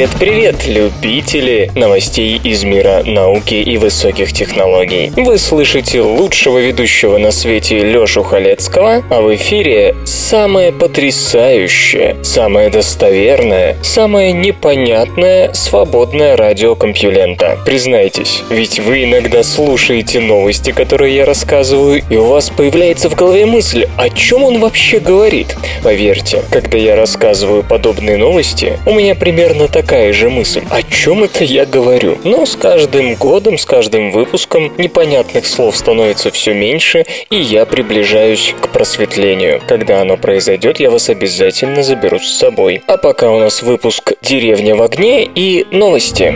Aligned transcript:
Привет-привет, 0.00 0.66
любители 0.66 1.70
новостей 1.74 2.40
из 2.42 2.64
мира 2.64 3.02
науки 3.04 3.52
и 3.52 3.76
высоких 3.76 4.32
технологий. 4.32 5.12
Вы 5.14 5.36
слышите 5.36 6.00
лучшего 6.00 6.56
ведущего 6.56 7.18
на 7.18 7.30
свете 7.30 7.80
Лёшу 7.80 8.22
Халецкого, 8.22 9.04
а 9.10 9.20
в 9.20 9.34
эфире 9.34 9.94
самое 10.06 10.72
потрясающее, 10.72 12.16
самое 12.22 12.70
достоверное, 12.70 13.76
самое 13.82 14.32
непонятное 14.32 15.52
свободное 15.52 16.34
радиокомпьюлента. 16.34 17.58
Признайтесь, 17.66 18.42
ведь 18.48 18.80
вы 18.80 19.04
иногда 19.04 19.42
слушаете 19.42 20.20
новости, 20.20 20.70
которые 20.70 21.14
я 21.14 21.26
рассказываю, 21.26 22.02
и 22.08 22.16
у 22.16 22.24
вас 22.24 22.48
появляется 22.48 23.10
в 23.10 23.16
голове 23.16 23.44
мысль, 23.44 23.86
о 23.98 24.08
чем 24.08 24.44
он 24.44 24.60
вообще 24.60 24.98
говорит. 24.98 25.54
Поверьте, 25.82 26.42
когда 26.50 26.78
я 26.78 26.96
рассказываю 26.96 27.62
подобные 27.62 28.16
новости, 28.16 28.78
у 28.86 28.94
меня 28.94 29.14
примерно 29.14 29.68
так 29.68 29.89
такая 29.90 30.12
же 30.12 30.30
мысль. 30.30 30.62
О 30.70 30.84
чем 30.84 31.24
это 31.24 31.42
я 31.42 31.66
говорю? 31.66 32.16
Но 32.22 32.46
с 32.46 32.54
каждым 32.54 33.16
годом, 33.16 33.58
с 33.58 33.64
каждым 33.64 34.12
выпуском 34.12 34.72
непонятных 34.78 35.44
слов 35.44 35.76
становится 35.76 36.30
все 36.30 36.54
меньше, 36.54 37.04
и 37.28 37.34
я 37.34 37.66
приближаюсь 37.66 38.54
к 38.60 38.68
просветлению. 38.68 39.60
Когда 39.66 40.00
оно 40.00 40.16
произойдет, 40.16 40.78
я 40.78 40.92
вас 40.92 41.08
обязательно 41.08 41.82
заберу 41.82 42.20
с 42.20 42.30
собой. 42.30 42.82
А 42.86 42.98
пока 42.98 43.32
у 43.32 43.40
нас 43.40 43.64
выпуск 43.64 44.12
«Деревня 44.22 44.76
в 44.76 44.82
огне» 44.82 45.24
и 45.24 45.66
новости. 45.72 46.34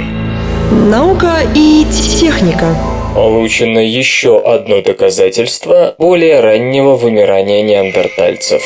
Наука 0.91 1.37
и 1.55 1.87
техника. 2.21 2.77
Получено 3.15 3.78
еще 3.78 4.41
одно 4.41 4.83
доказательство 4.83 5.95
более 5.97 6.41
раннего 6.41 6.97
вымирания 6.97 7.62
неандертальцев. 7.62 8.62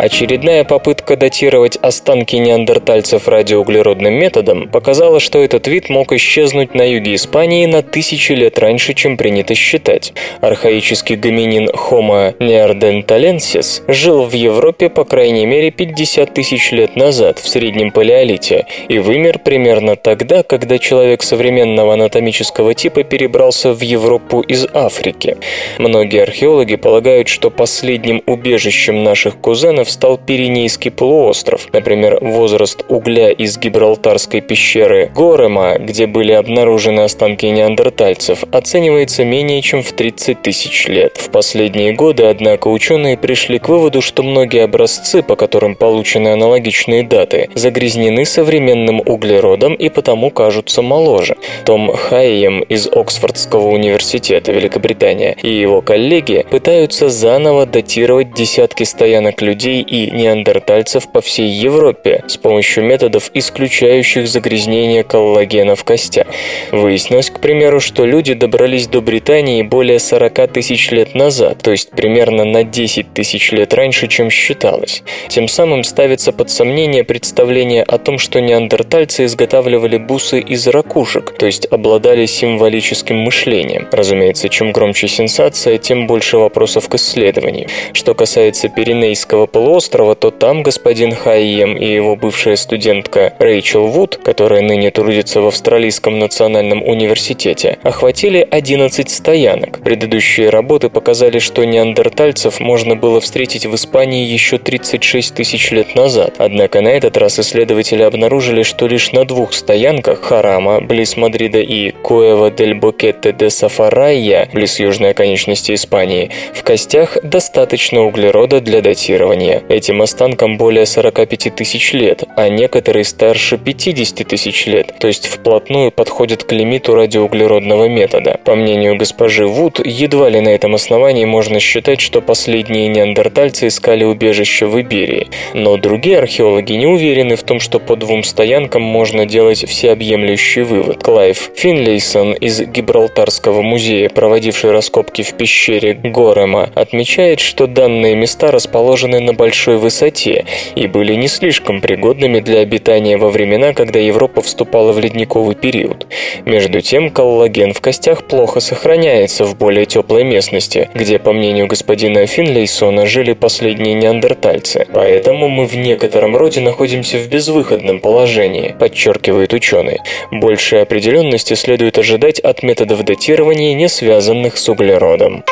Очередная 0.00 0.64
попытка 0.64 1.14
датировать 1.14 1.76
останки 1.76 2.34
неандертальцев 2.36 3.28
радиоуглеродным 3.28 4.14
методом 4.14 4.66
показала, 4.66 5.20
что 5.20 5.40
этот 5.40 5.68
вид 5.68 5.90
мог 5.90 6.14
исчезнуть 6.14 6.74
на 6.74 6.90
юге 6.90 7.14
Испании 7.14 7.66
на 7.66 7.82
тысячи 7.82 8.32
лет 8.32 8.58
раньше, 8.58 8.94
чем 8.94 9.18
принято 9.18 9.54
считать. 9.54 10.14
Архаический 10.40 11.16
гоминин 11.16 11.68
Homo 11.68 12.34
neanderthalensis 12.38 13.82
жил 13.92 14.24
в 14.24 14.32
Европе 14.32 14.88
по 14.88 15.04
крайней 15.04 15.44
мере 15.44 15.70
50 15.70 16.32
тысяч 16.32 16.72
лет 16.72 16.96
назад, 16.96 17.38
в 17.38 17.46
среднем 17.46 17.90
палеолите, 17.90 18.64
и 18.88 18.98
вымер 18.98 19.38
примерно 19.38 19.96
тогда, 19.96 20.42
когда 20.42 20.78
человек 20.78 21.22
современного 21.22 21.92
анатомического 21.92 22.72
типа 22.72 23.02
перебрался 23.02 23.74
в 23.74 23.82
Европу 23.82 24.40
из 24.40 24.66
Африки. 24.72 25.36
Многие 25.76 26.22
археологи 26.22 26.76
полагают, 26.76 27.28
что 27.28 27.50
последним 27.50 28.22
убежищем 28.24 29.02
наших 29.02 29.36
кузенов 29.36 29.89
стал 29.90 30.18
Пиренейский 30.18 30.90
полуостров. 30.90 31.68
Например, 31.72 32.18
возраст 32.20 32.84
угля 32.88 33.30
из 33.30 33.58
Гибралтарской 33.58 34.40
пещеры 34.40 35.10
Горема, 35.14 35.76
где 35.78 36.06
были 36.06 36.32
обнаружены 36.32 37.00
останки 37.00 37.46
неандертальцев, 37.46 38.44
оценивается 38.52 39.24
менее 39.24 39.62
чем 39.62 39.82
в 39.82 39.92
30 39.92 40.42
тысяч 40.42 40.86
лет. 40.88 41.16
В 41.18 41.30
последние 41.30 41.92
годы, 41.92 42.24
однако, 42.24 42.68
ученые 42.68 43.16
пришли 43.16 43.58
к 43.58 43.68
выводу, 43.68 44.00
что 44.00 44.22
многие 44.22 44.64
образцы, 44.64 45.22
по 45.22 45.36
которым 45.36 45.74
получены 45.74 46.28
аналогичные 46.28 47.02
даты, 47.02 47.50
загрязнены 47.54 48.24
современным 48.24 49.00
углеродом 49.04 49.74
и 49.74 49.88
потому 49.88 50.30
кажутся 50.30 50.82
моложе. 50.82 51.36
Том 51.64 51.92
Хайем 51.92 52.60
из 52.62 52.86
Оксфордского 52.86 53.68
университета 53.68 54.52
Великобритания 54.52 55.36
и 55.42 55.50
его 55.50 55.80
коллеги 55.82 56.46
пытаются 56.50 57.08
заново 57.08 57.66
датировать 57.66 58.34
десятки 58.34 58.84
стоянок 58.84 59.42
людей 59.42 59.79
и 59.80 60.10
неандертальцев 60.10 61.10
по 61.10 61.20
всей 61.20 61.48
Европе 61.48 62.24
с 62.26 62.36
помощью 62.36 62.84
методов, 62.84 63.30
исключающих 63.34 64.28
загрязнение 64.28 65.04
коллагена 65.04 65.76
в 65.76 65.84
костях. 65.84 66.26
Выяснилось, 66.72 67.30
к 67.30 67.40
примеру, 67.40 67.80
что 67.80 68.04
люди 68.04 68.34
добрались 68.34 68.86
до 68.86 69.00
Британии 69.00 69.62
более 69.62 69.98
40 69.98 70.52
тысяч 70.52 70.90
лет 70.90 71.14
назад, 71.14 71.58
то 71.62 71.70
есть 71.70 71.90
примерно 71.90 72.44
на 72.44 72.64
10 72.64 73.12
тысяч 73.14 73.52
лет 73.52 73.74
раньше, 73.74 74.08
чем 74.08 74.30
считалось. 74.30 75.02
Тем 75.28 75.48
самым 75.48 75.84
ставится 75.84 76.32
под 76.32 76.50
сомнение 76.50 77.04
представление 77.04 77.82
о 77.82 77.98
том, 77.98 78.18
что 78.18 78.40
неандертальцы 78.40 79.24
изготавливали 79.24 79.96
бусы 79.96 80.40
из 80.40 80.66
ракушек, 80.66 81.34
то 81.36 81.46
есть 81.46 81.66
обладали 81.70 82.26
символическим 82.26 83.16
мышлением. 83.16 83.88
Разумеется, 83.92 84.48
чем 84.48 84.72
громче 84.72 85.08
сенсация, 85.08 85.78
тем 85.78 86.06
больше 86.06 86.38
вопросов 86.38 86.88
к 86.88 86.94
исследованию. 86.94 87.68
Что 87.92 88.14
касается 88.14 88.68
Пиренейского 88.68 89.46
полуострова, 89.46 89.69
полуострова, 89.70 90.16
то 90.16 90.30
там 90.32 90.64
господин 90.64 91.14
Хайем 91.14 91.76
и 91.76 91.86
его 91.86 92.16
бывшая 92.16 92.56
студентка 92.56 93.34
Рэйчел 93.38 93.86
Вуд, 93.86 94.16
которая 94.16 94.62
ныне 94.62 94.90
трудится 94.90 95.40
в 95.40 95.46
Австралийском 95.46 96.18
национальном 96.18 96.82
университете, 96.82 97.78
охватили 97.84 98.46
11 98.50 99.08
стоянок. 99.08 99.80
Предыдущие 99.80 100.50
работы 100.50 100.88
показали, 100.88 101.38
что 101.38 101.64
неандертальцев 101.64 102.58
можно 102.58 102.96
было 102.96 103.20
встретить 103.20 103.66
в 103.66 103.74
Испании 103.76 104.26
еще 104.26 104.58
36 104.58 105.34
тысяч 105.34 105.70
лет 105.70 105.94
назад. 105.94 106.34
Однако 106.38 106.80
на 106.80 106.88
этот 106.88 107.16
раз 107.16 107.38
исследователи 107.38 108.02
обнаружили, 108.02 108.64
что 108.64 108.88
лишь 108.88 109.12
на 109.12 109.24
двух 109.24 109.52
стоянках 109.52 110.20
Харама, 110.20 110.80
близ 110.80 111.16
Мадрида 111.16 111.60
и 111.60 111.92
Куэва 111.92 112.50
дель 112.50 112.74
Бокетте 112.74 113.32
де 113.32 113.50
Сафарайя, 113.50 114.48
близ 114.52 114.80
южной 114.80 115.10
оконечности 115.10 115.74
Испании, 115.74 116.30
в 116.54 116.64
костях 116.64 117.18
достаточно 117.22 118.00
углерода 118.02 118.60
для 118.60 118.80
датирования. 118.80 119.59
Этим 119.68 120.02
останкам 120.02 120.56
более 120.56 120.86
45 120.86 121.54
тысяч 121.54 121.92
лет, 121.92 122.24
а 122.36 122.48
некоторые 122.48 123.04
старше 123.04 123.58
50 123.58 124.26
тысяч 124.26 124.66
лет, 124.66 124.94
то 124.98 125.06
есть 125.06 125.26
вплотную 125.26 125.92
подходят 125.92 126.44
к 126.44 126.52
лимиту 126.52 126.94
радиоуглеродного 126.94 127.88
метода. 127.88 128.40
По 128.44 128.54
мнению 128.54 128.96
госпожи 128.96 129.46
Вуд, 129.46 129.80
едва 129.84 130.28
ли 130.28 130.40
на 130.40 130.48
этом 130.48 130.74
основании 130.74 131.24
можно 131.24 131.60
считать, 131.60 132.00
что 132.00 132.20
последние 132.20 132.88
неандертальцы 132.88 133.68
искали 133.68 134.04
убежище 134.04 134.66
в 134.66 134.80
Иберии. 134.80 135.28
Но 135.54 135.76
другие 135.76 136.18
археологи 136.18 136.72
не 136.72 136.86
уверены 136.86 137.36
в 137.36 137.42
том, 137.42 137.60
что 137.60 137.78
по 137.78 137.96
двум 137.96 138.24
стоянкам 138.24 138.82
можно 138.82 139.26
делать 139.26 139.68
всеобъемлющий 139.68 140.62
вывод. 140.62 141.02
Клайв 141.02 141.50
Финлейсон 141.54 142.32
из 142.32 142.60
Гибралтарского 142.62 143.62
музея, 143.62 144.08
проводивший 144.08 144.72
раскопки 144.72 145.22
в 145.22 145.34
пещере 145.34 145.94
Горема, 145.94 146.70
отмечает, 146.74 147.40
что 147.40 147.66
данные 147.66 148.14
места 148.16 148.50
расположены 148.50 149.20
на 149.20 149.32
большом 149.32 149.49
большой 149.50 149.78
высоте 149.78 150.44
и 150.76 150.86
были 150.86 151.14
не 151.14 151.26
слишком 151.26 151.80
пригодными 151.80 152.38
для 152.38 152.60
обитания 152.60 153.16
во 153.16 153.30
времена, 153.30 153.72
когда 153.74 153.98
Европа 153.98 154.42
вступала 154.42 154.92
в 154.92 155.00
ледниковый 155.00 155.56
период. 155.56 156.06
Между 156.44 156.80
тем, 156.80 157.10
коллаген 157.10 157.72
в 157.72 157.80
костях 157.80 158.28
плохо 158.28 158.60
сохраняется 158.60 159.44
в 159.44 159.58
более 159.58 159.86
теплой 159.86 160.22
местности, 160.22 160.88
где, 160.94 161.18
по 161.18 161.32
мнению 161.32 161.66
господина 161.66 162.26
Финлейсона, 162.26 163.06
жили 163.06 163.32
последние 163.32 163.94
неандертальцы. 163.94 164.86
Поэтому 164.92 165.48
мы 165.48 165.66
в 165.66 165.74
некотором 165.74 166.36
роде 166.36 166.60
находимся 166.60 167.18
в 167.18 167.28
безвыходном 167.28 167.98
положении, 167.98 168.76
подчеркивает 168.78 169.52
ученый. 169.52 169.98
Большей 170.30 170.82
определенности 170.82 171.54
следует 171.54 171.98
ожидать 171.98 172.38
от 172.38 172.62
методов 172.62 173.02
датирования, 173.02 173.74
не 173.74 173.88
связанных 173.88 174.56
с 174.56 174.68
углеродом. 174.68 175.42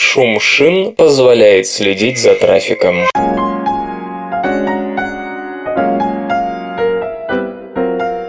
Шум 0.00 0.38
шин 0.38 0.94
позволяет 0.94 1.66
следить 1.66 2.18
за 2.18 2.36
трафиком. 2.36 3.08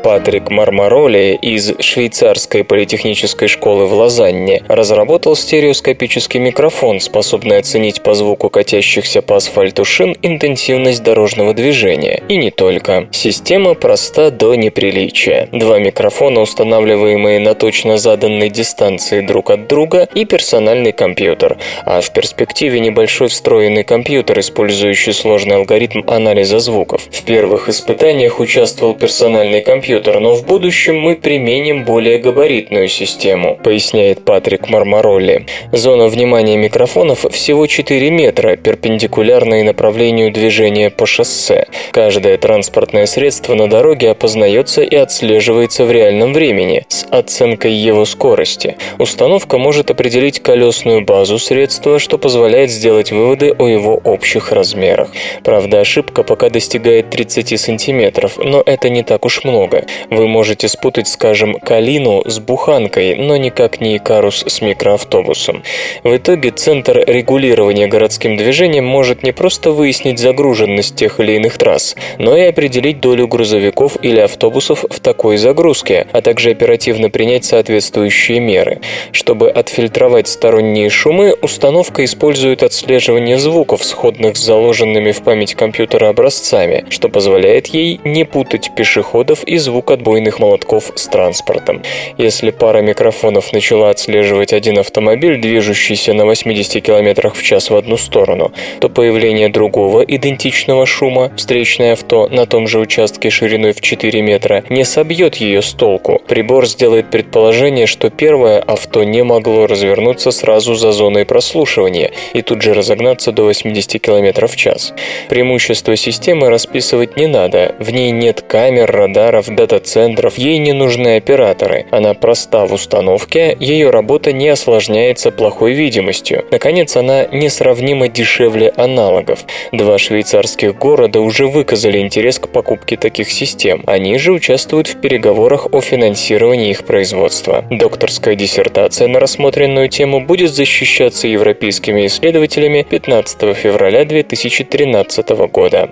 Патрик 0.09 0.49
Мармароли 0.49 1.37
из 1.39 1.71
швейцарской 1.79 2.63
политехнической 2.63 3.47
школы 3.47 3.85
в 3.85 3.93
Лозанне 3.93 4.63
разработал 4.67 5.35
стереоскопический 5.35 6.39
микрофон, 6.39 6.99
способный 6.99 7.59
оценить 7.59 8.01
по 8.01 8.15
звуку 8.15 8.49
катящихся 8.49 9.21
по 9.21 9.35
асфальту 9.35 9.85
шин 9.85 10.17
интенсивность 10.23 11.03
дорожного 11.03 11.53
движения. 11.53 12.23
И 12.27 12.37
не 12.37 12.49
только. 12.49 13.07
Система 13.11 13.75
проста 13.75 14.31
до 14.31 14.55
неприличия. 14.55 15.47
Два 15.51 15.77
микрофона, 15.77 16.41
устанавливаемые 16.41 17.39
на 17.39 17.53
точно 17.53 17.99
заданной 17.99 18.49
дистанции 18.49 19.21
друг 19.21 19.51
от 19.51 19.67
друга, 19.67 20.09
и 20.15 20.25
персональный 20.25 20.91
компьютер, 20.91 21.59
а 21.85 22.01
в 22.01 22.11
перспективе 22.13 22.79
небольшой 22.79 23.27
встроенный 23.27 23.83
компьютер, 23.83 24.39
использующий 24.39 25.13
сложный 25.13 25.57
алгоритм 25.57 26.01
анализа 26.07 26.57
звуков. 26.57 27.07
В 27.11 27.21
первых 27.21 27.69
испытаниях 27.69 28.39
участвовал 28.39 28.95
персональный 28.95 29.61
компьютер, 29.61 29.98
но 30.07 30.33
в 30.33 30.45
будущем 30.45 30.99
мы 30.99 31.15
применим 31.15 31.83
более 31.83 32.19
габаритную 32.19 32.87
систему, 32.87 33.59
поясняет 33.61 34.23
Патрик 34.23 34.69
Мармаролли. 34.69 35.45
Зона 35.71 36.07
внимания 36.07 36.57
микрофонов 36.57 37.25
всего 37.31 37.67
4 37.67 38.09
метра, 38.09 38.55
перпендикулярной 38.55 39.63
направлению 39.63 40.31
движения 40.31 40.89
по 40.89 41.05
шоссе. 41.05 41.67
Каждое 41.91 42.37
транспортное 42.37 43.05
средство 43.05 43.55
на 43.55 43.67
дороге 43.67 44.11
опознается 44.11 44.81
и 44.81 44.95
отслеживается 44.95 45.85
в 45.85 45.91
реальном 45.91 46.33
времени 46.33 46.85
с 46.87 47.05
оценкой 47.11 47.73
его 47.73 48.05
скорости. 48.05 48.77
Установка 48.97 49.57
может 49.57 49.91
определить 49.91 50.39
колесную 50.39 51.03
базу 51.03 51.39
средства, 51.39 51.99
что 51.99 52.17
позволяет 52.17 52.71
сделать 52.71 53.11
выводы 53.11 53.51
о 53.51 53.67
его 53.67 53.95
общих 54.03 54.51
размерах. 54.51 55.09
Правда, 55.43 55.81
ошибка 55.81 56.23
пока 56.23 56.49
достигает 56.49 57.09
30 57.09 57.59
сантиметров, 57.59 58.37
но 58.37 58.63
это 58.65 58.89
не 58.89 59.03
так 59.03 59.25
уж 59.25 59.43
много. 59.43 59.85
Вы 60.09 60.27
можете 60.27 60.67
спутать, 60.67 61.07
скажем, 61.07 61.55
калину 61.55 62.23
с 62.25 62.39
буханкой, 62.39 63.15
но 63.15 63.37
никак 63.37 63.81
не 63.81 63.97
икарус 63.97 64.43
с 64.47 64.61
микроавтобусом. 64.61 65.63
В 66.03 66.15
итоге 66.15 66.51
Центр 66.51 67.03
регулирования 67.05 67.87
городским 67.87 68.37
движением 68.37 68.85
может 68.85 69.23
не 69.23 69.31
просто 69.31 69.71
выяснить 69.71 70.19
загруженность 70.19 70.95
тех 70.95 71.19
или 71.19 71.33
иных 71.33 71.57
трасс, 71.57 71.95
но 72.17 72.35
и 72.35 72.41
определить 72.41 72.99
долю 72.99 73.27
грузовиков 73.27 73.97
или 74.01 74.19
автобусов 74.19 74.85
в 74.89 74.99
такой 74.99 75.37
загрузке, 75.37 76.07
а 76.11 76.21
также 76.21 76.51
оперативно 76.51 77.09
принять 77.09 77.45
соответствующие 77.45 78.39
меры. 78.39 78.81
Чтобы 79.11 79.49
отфильтровать 79.49 80.27
сторонние 80.27 80.89
шумы, 80.89 81.35
установка 81.41 82.03
использует 82.03 82.63
отслеживание 82.63 83.37
звуков, 83.37 83.83
сходных 83.83 84.37
с 84.37 84.43
заложенными 84.43 85.11
в 85.11 85.21
память 85.21 85.55
компьютера 85.55 86.09
образцами, 86.09 86.85
что 86.89 87.09
позволяет 87.09 87.67
ей 87.67 87.99
не 88.03 88.25
путать 88.25 88.71
пешеходов 88.75 89.43
и 89.43 89.57
звук 89.69 89.91
отбойных 89.91 90.39
молотков 90.39 90.91
с 90.95 91.07
транспортом. 91.07 91.83
Если 92.17 92.49
пара 92.49 92.81
микрофонов 92.81 93.53
начала 93.53 93.91
отслеживать 93.91 94.51
один 94.51 94.79
автомобиль, 94.79 95.39
движущийся 95.39 96.13
на 96.13 96.25
80 96.25 96.83
км 96.83 97.29
в 97.29 97.43
час 97.43 97.69
в 97.69 97.75
одну 97.75 97.97
сторону, 97.97 98.51
то 98.79 98.89
появление 98.89 99.49
другого 99.49 100.01
идентичного 100.01 100.87
шума, 100.87 101.31
встречное 101.37 101.93
авто 101.93 102.27
на 102.29 102.47
том 102.47 102.67
же 102.67 102.79
участке 102.79 103.29
шириной 103.29 103.73
в 103.73 103.81
4 103.81 104.21
метра, 104.23 104.63
не 104.69 104.83
собьет 104.83 105.35
ее 105.35 105.61
с 105.61 105.71
толку. 105.73 106.19
Прибор 106.27 106.65
сделает 106.65 107.11
предположение, 107.11 107.85
что 107.85 108.09
первое 108.09 108.59
авто 108.59 109.03
не 109.03 109.23
могло 109.23 109.67
развернуться 109.67 110.31
сразу 110.31 110.73
за 110.73 110.91
зоной 110.91 111.25
прослушивания 111.25 112.11
и 112.33 112.41
тут 112.41 112.63
же 112.63 112.73
разогнаться 112.73 113.31
до 113.31 113.43
80 113.43 114.01
км 114.01 114.47
в 114.47 114.55
час. 114.55 114.93
Преимущество 115.29 115.95
системы 115.95 116.49
расписывать 116.49 117.17
не 117.17 117.27
надо, 117.27 117.75
в 117.77 117.91
ней 117.91 118.09
нет 118.09 118.41
камер, 118.41 118.89
радаров, 118.91 119.47
дата-центров, 119.59 120.37
ей 120.37 120.57
не 120.57 120.71
нужны 120.71 121.17
операторы. 121.17 121.85
Она 121.91 122.13
проста 122.13 122.65
в 122.65 122.73
установке, 122.73 123.57
ее 123.59 123.89
работа 123.89 124.31
не 124.31 124.47
осложняется 124.47 125.31
плохой 125.31 125.73
видимостью. 125.73 126.45
Наконец, 126.49 126.95
она 126.95 127.25
несравнимо 127.25 128.07
дешевле 128.07 128.69
аналогов. 128.77 129.39
Два 129.73 129.97
швейцарских 129.97 130.77
города 130.77 131.19
уже 131.19 131.47
выказали 131.47 131.97
интерес 131.99 132.39
к 132.39 132.47
покупке 132.47 132.95
таких 132.95 133.29
систем. 133.29 133.83
Они 133.85 134.17
же 134.17 134.31
участвуют 134.31 134.87
в 134.87 135.01
переговорах 135.01 135.67
о 135.73 135.81
финансировании 135.81 136.69
их 136.69 136.85
производства. 136.85 137.65
Докторская 137.69 138.35
диссертация 138.35 139.09
на 139.09 139.19
рассмотренную 139.19 139.89
тему 139.89 140.25
будет 140.25 140.51
защищаться 140.51 141.27
европейскими 141.27 142.05
исследователями 142.05 142.85
15 142.89 143.57
февраля 143.57 144.05
2013 144.05 145.29
года. 145.51 145.89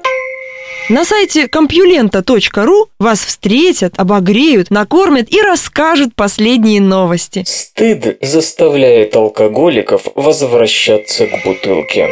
На 0.89 1.04
сайте 1.04 1.50
компьюлента.ру 1.50 2.88
вас 2.98 3.19
встретят, 3.19 3.95
обогреют, 3.98 4.72
накормят 4.72 5.30
и 5.30 5.42
расскажут 5.42 6.16
последние 6.16 6.80
новости. 6.80 7.44
Стыд 7.45 8.18
заставляет 8.22 9.13
алкоголиков 9.13 10.04
возвращаться 10.16 11.28
к 11.28 11.44
бутылке. 11.44 12.07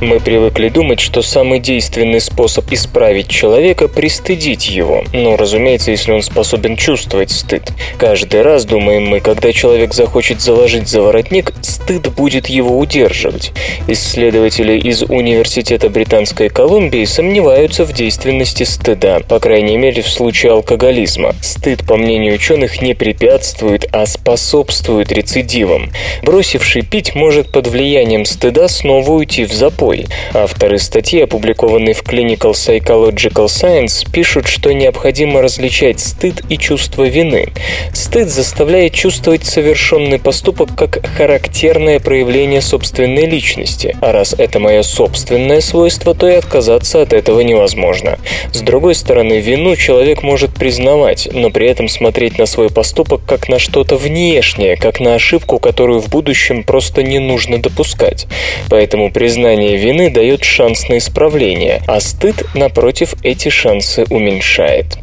Мы 0.00 0.18
привыкли 0.18 0.70
думать, 0.70 0.98
что 0.98 1.20
самый 1.20 1.60
действенный 1.60 2.22
способ 2.22 2.72
исправить 2.72 3.28
человека– 3.28 3.86
пристыдить 3.88 4.70
его. 4.70 5.04
Но, 5.12 5.36
разумеется, 5.36 5.90
если 5.90 6.12
он 6.12 6.22
способен 6.22 6.76
чувствовать 6.76 7.30
стыд. 7.30 7.70
Каждый 7.98 8.40
раз, 8.40 8.64
думаем 8.64 9.06
мы, 9.06 9.20
когда 9.20 9.52
человек 9.52 9.92
захочет 9.92 10.40
заложить 10.40 10.88
за 10.88 11.02
воротник, 11.02 11.52
стыд 11.60 12.08
будет 12.14 12.46
его 12.46 12.78
удерживать. 12.78 13.52
Исследователи 13.88 14.78
из 14.78 15.02
Университета 15.02 15.90
Британской 15.90 16.48
Колумбии 16.48 17.04
сомневаются 17.04 17.84
в 17.84 17.92
действенности 17.92 18.62
стыда, 18.62 19.20
по 19.28 19.38
крайней 19.38 19.76
мере 19.76 20.00
в 20.00 20.08
случае 20.08 20.52
алкоголизма. 20.52 21.34
Стыд, 21.42 21.86
по 21.86 21.98
мнению 21.98 22.36
ученых, 22.36 22.80
не 22.80 22.94
препятствует, 22.94 23.86
а 23.92 24.06
способствует 24.06 25.12
рецидивам. 25.12 25.90
Бросивший 26.22 26.86
пить 26.86 27.14
может 27.14 27.52
под 27.52 27.66
влиянием 27.66 28.24
стыда 28.24 28.66
снова 28.66 29.10
уйти 29.10 29.44
в 29.44 29.52
запой 29.52 29.89
собой. 29.90 30.06
Авторы 30.32 30.78
статьи, 30.78 31.20
опубликованной 31.20 31.92
в 31.92 32.02
Clinical 32.02 32.52
Psychological 32.52 33.46
Science, 33.46 34.08
пишут, 34.10 34.46
что 34.46 34.72
необходимо 34.72 35.42
различать 35.42 36.00
стыд 36.00 36.42
и 36.48 36.56
чувство 36.56 37.04
вины. 37.04 37.48
Стыд 37.92 38.28
заставляет 38.28 38.94
чувствовать 38.94 39.44
совершенный 39.44 40.18
поступок 40.18 40.70
как 40.76 41.04
характерное 41.16 42.00
проявление 42.00 42.60
собственной 42.60 43.26
личности, 43.26 43.96
а 44.00 44.12
раз 44.12 44.34
это 44.36 44.58
мое 44.60 44.82
собственное 44.82 45.60
свойство, 45.60 46.14
то 46.14 46.28
и 46.28 46.34
отказаться 46.34 47.02
от 47.02 47.12
этого 47.12 47.40
невозможно. 47.40 48.18
С 48.52 48.60
другой 48.60 48.94
стороны, 48.94 49.40
вину 49.40 49.76
человек 49.76 50.22
может 50.22 50.54
признавать, 50.54 51.28
но 51.32 51.50
при 51.50 51.66
этом 51.66 51.88
смотреть 51.88 52.38
на 52.38 52.46
свой 52.46 52.70
поступок 52.70 53.22
как 53.26 53.48
на 53.48 53.58
что-то 53.58 53.96
внешнее, 53.96 54.76
как 54.76 55.00
на 55.00 55.14
ошибку, 55.14 55.58
которую 55.58 56.00
в 56.00 56.08
будущем 56.08 56.62
просто 56.62 57.02
не 57.02 57.18
нужно 57.18 57.58
допускать. 57.58 58.26
Поэтому 58.68 59.10
признание 59.10 59.79
вины 59.80 60.10
дает 60.10 60.44
шанс 60.44 60.88
на 60.88 60.98
исправление, 60.98 61.82
а 61.88 62.00
стыд, 62.00 62.44
напротив, 62.54 63.14
эти 63.22 63.48
шансы 63.48 64.04
уменьшает. 64.10 64.98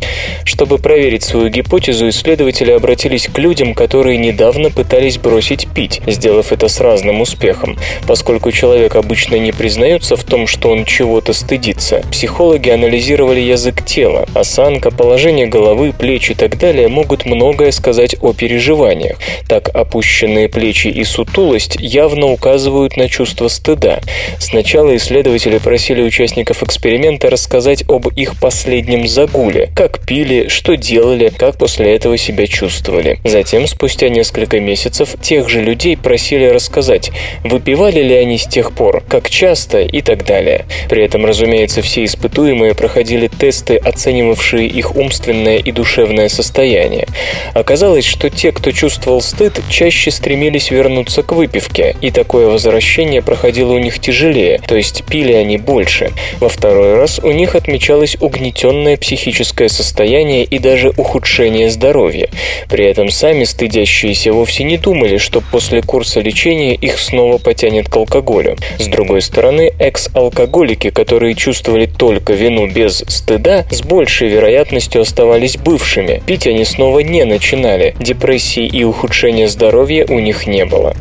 Чтобы 0.45 0.77
проверить 0.77 1.23
свою 1.23 1.49
гипотезу, 1.49 2.07
исследователи 2.09 2.71
обратились 2.71 3.27
к 3.27 3.37
людям, 3.39 3.73
которые 3.73 4.17
недавно 4.17 4.69
пытались 4.69 5.17
бросить 5.17 5.67
пить, 5.73 6.01
сделав 6.05 6.51
это 6.51 6.67
с 6.67 6.79
разным 6.79 7.21
успехом. 7.21 7.77
Поскольку 8.07 8.51
человек 8.51 8.95
обычно 8.95 9.35
не 9.35 9.51
признается 9.51 10.15
в 10.15 10.23
том, 10.23 10.47
что 10.47 10.69
он 10.69 10.85
чего-то 10.85 11.33
стыдится, 11.33 12.03
психологи 12.11 12.69
анализировали 12.69 13.41
язык 13.41 13.83
тела, 13.83 14.27
осанка, 14.33 14.91
положение 14.91 15.47
головы, 15.47 15.91
плеч 15.97 16.29
и 16.31 16.33
так 16.35 16.57
далее 16.57 16.87
могут 16.87 17.25
многое 17.25 17.71
сказать 17.71 18.15
о 18.21 18.33
переживаниях. 18.33 19.17
Так, 19.47 19.69
опущенные 19.73 20.49
плечи 20.49 20.87
и 20.87 21.03
сутулость 21.03 21.77
явно 21.79 22.27
указывают 22.27 22.95
на 22.95 23.09
чувство 23.09 23.47
стыда. 23.47 24.01
Сначала 24.39 24.66
Сначала 24.67 24.97
исследователи 24.97 25.59
просили 25.59 26.01
участников 26.01 26.61
эксперимента 26.61 27.29
рассказать 27.29 27.85
об 27.87 28.09
их 28.09 28.37
последнем 28.37 29.07
загуле, 29.07 29.69
как 29.73 30.05
пили, 30.05 30.49
что 30.49 30.75
делали, 30.75 31.29
как 31.29 31.57
после 31.57 31.95
этого 31.95 32.17
себя 32.17 32.47
чувствовали. 32.47 33.17
Затем, 33.23 33.65
спустя 33.65 34.09
несколько 34.09 34.59
месяцев, 34.59 35.15
тех 35.21 35.47
же 35.47 35.61
людей 35.61 35.95
просили 35.95 36.47
рассказать, 36.47 37.11
выпивали 37.45 38.01
ли 38.01 38.13
они 38.13 38.37
с 38.37 38.45
тех 38.45 38.73
пор, 38.73 39.05
как 39.07 39.29
часто 39.29 39.83
и 39.83 40.01
так 40.01 40.25
далее. 40.25 40.65
При 40.89 41.01
этом, 41.01 41.25
разумеется, 41.25 41.81
все 41.81 42.03
испытуемые 42.03 42.75
проходили 42.75 43.29
тесты, 43.29 43.77
оценивавшие 43.77 44.67
их 44.67 44.97
умственное 44.97 45.59
и 45.59 45.71
душевное 45.71 46.27
состояние. 46.27 47.07
Оказалось, 47.53 48.03
что 48.03 48.29
те, 48.29 48.51
кто 48.51 48.71
чувствовал 48.71 49.21
стыд, 49.21 49.61
чаще 49.69 50.11
стремились 50.11 50.71
вернуться 50.71 51.23
к 51.23 51.31
выпивке, 51.31 51.95
и 52.01 52.11
такое 52.11 52.47
возвращение 52.47 53.21
проходило 53.21 53.71
у 53.71 53.77
них 53.77 53.99
тяжелее, 53.99 54.56
то 54.65 54.75
есть 54.75 55.03
пили 55.05 55.33
они 55.33 55.57
больше. 55.57 56.11
Во 56.39 56.49
второй 56.49 56.95
раз 56.95 57.19
у 57.19 57.31
них 57.31 57.55
отмечалось 57.55 58.17
угнетенное 58.19 58.97
психическое 58.97 59.69
состояние 59.69 60.43
и 60.43 60.59
даже 60.59 60.93
ухудшение 60.97 61.69
здоровья. 61.69 62.29
При 62.69 62.85
этом 62.85 63.09
сами 63.09 63.43
стыдящиеся 63.43 64.33
вовсе 64.33 64.63
не 64.63 64.77
думали, 64.77 65.17
что 65.17 65.41
после 65.41 65.81
курса 65.81 66.19
лечения 66.19 66.75
их 66.75 66.99
снова 66.99 67.37
потянет 67.37 67.89
к 67.89 67.95
алкоголю. 67.95 68.57
С 68.79 68.87
другой 68.87 69.21
стороны, 69.21 69.71
экс-алкоголики, 69.79 70.89
которые 70.89 71.35
чувствовали 71.35 71.85
только 71.85 72.33
вину 72.33 72.67
без 72.67 73.03
стыда, 73.07 73.65
с 73.69 73.81
большей 73.81 74.29
вероятностью 74.29 75.01
оставались 75.01 75.57
бывшими. 75.57 76.21
Пить 76.25 76.47
они 76.47 76.65
снова 76.65 76.99
не 76.99 77.23
начинали, 77.25 77.95
депрессии 77.99 78.65
и 78.65 78.83
ухудшения 78.83 79.47
здоровья 79.47 80.05
у 80.07 80.19
них 80.19 80.47
не 80.47 80.65
было. 80.65 80.95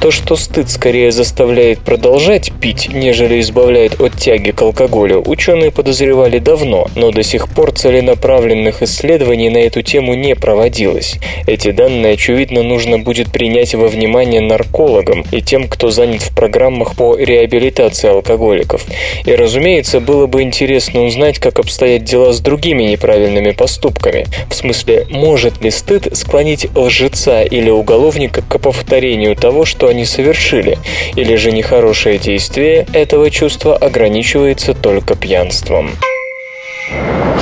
То, 0.00 0.10
что 0.10 0.36
стыд 0.36 0.70
скорее 0.70 1.12
заставляет 1.12 1.80
продолжать 1.80 2.52
пить, 2.60 2.88
нежели 2.92 3.40
избавляет 3.40 4.00
от 4.00 4.16
тяги 4.16 4.50
к 4.50 4.62
алкоголю, 4.62 5.22
ученые 5.24 5.70
подозревали 5.70 6.38
давно, 6.38 6.88
но 6.94 7.10
до 7.10 7.22
сих 7.22 7.48
пор 7.48 7.72
целенаправленных 7.72 8.82
исследований 8.82 9.50
на 9.50 9.58
эту 9.58 9.82
тему 9.82 10.14
не 10.14 10.34
проводилось. 10.34 11.16
Эти 11.46 11.70
данные, 11.70 12.14
очевидно, 12.14 12.62
нужно 12.62 12.98
будет 12.98 13.32
принять 13.32 13.74
во 13.74 13.88
внимание 13.88 14.40
наркологам 14.40 15.24
и 15.32 15.40
тем, 15.40 15.68
кто 15.68 15.90
занят 15.90 16.22
в 16.22 16.34
программах 16.34 16.96
по 16.96 17.16
реабилитации 17.16 18.08
алкоголиков. 18.08 18.84
И, 19.24 19.34
разумеется, 19.34 20.00
было 20.00 20.26
бы 20.26 20.42
интересно 20.42 21.04
узнать, 21.04 21.38
как 21.38 21.58
обстоят 21.58 22.04
дела 22.04 22.32
с 22.32 22.40
другими 22.40 22.84
неправильными 22.84 23.52
поступками. 23.52 24.26
В 24.48 24.54
смысле, 24.54 25.06
может 25.10 25.62
ли 25.62 25.70
стыд 25.70 26.16
склонить 26.16 26.66
лжеца 26.74 27.42
или 27.42 27.70
уголовника 27.70 28.42
к 28.48 28.58
повторению 28.58 29.36
того, 29.36 29.64
что 29.64 29.88
они 29.88 30.04
совершили, 30.04 30.78
или 31.16 31.36
же 31.36 31.52
нехорошее 31.52 32.18
действие 32.18 32.81
этого 32.92 33.30
чувства 33.30 33.76
ограничивается 33.76 34.74
только 34.74 35.14
пьянством. 35.14 35.90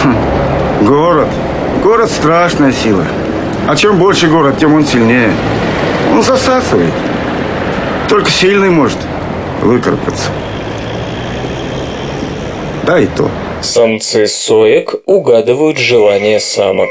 Хм, 0.03 0.17
город. 0.87 1.29
Город– 1.83 2.11
страшная 2.11 2.73
сила. 2.73 3.05
А 3.67 3.77
чем 3.77 3.99
больше 3.99 4.29
город, 4.29 4.59
тем 4.59 4.75
он 4.75 4.85
сильнее. 4.85 5.33
Он 6.13 6.23
засасывает. 6.23 6.93
Только 8.09 8.31
сильный 8.31 8.71
может 8.71 8.99
выкарабкаться. 9.63 10.31
Да 12.85 12.99
и 12.99 13.07
то. 13.07 13.31
Самцы 13.63 14.27
соек 14.27 14.95
угадывают 15.07 15.79
желания 15.79 16.41
самок. 16.41 16.89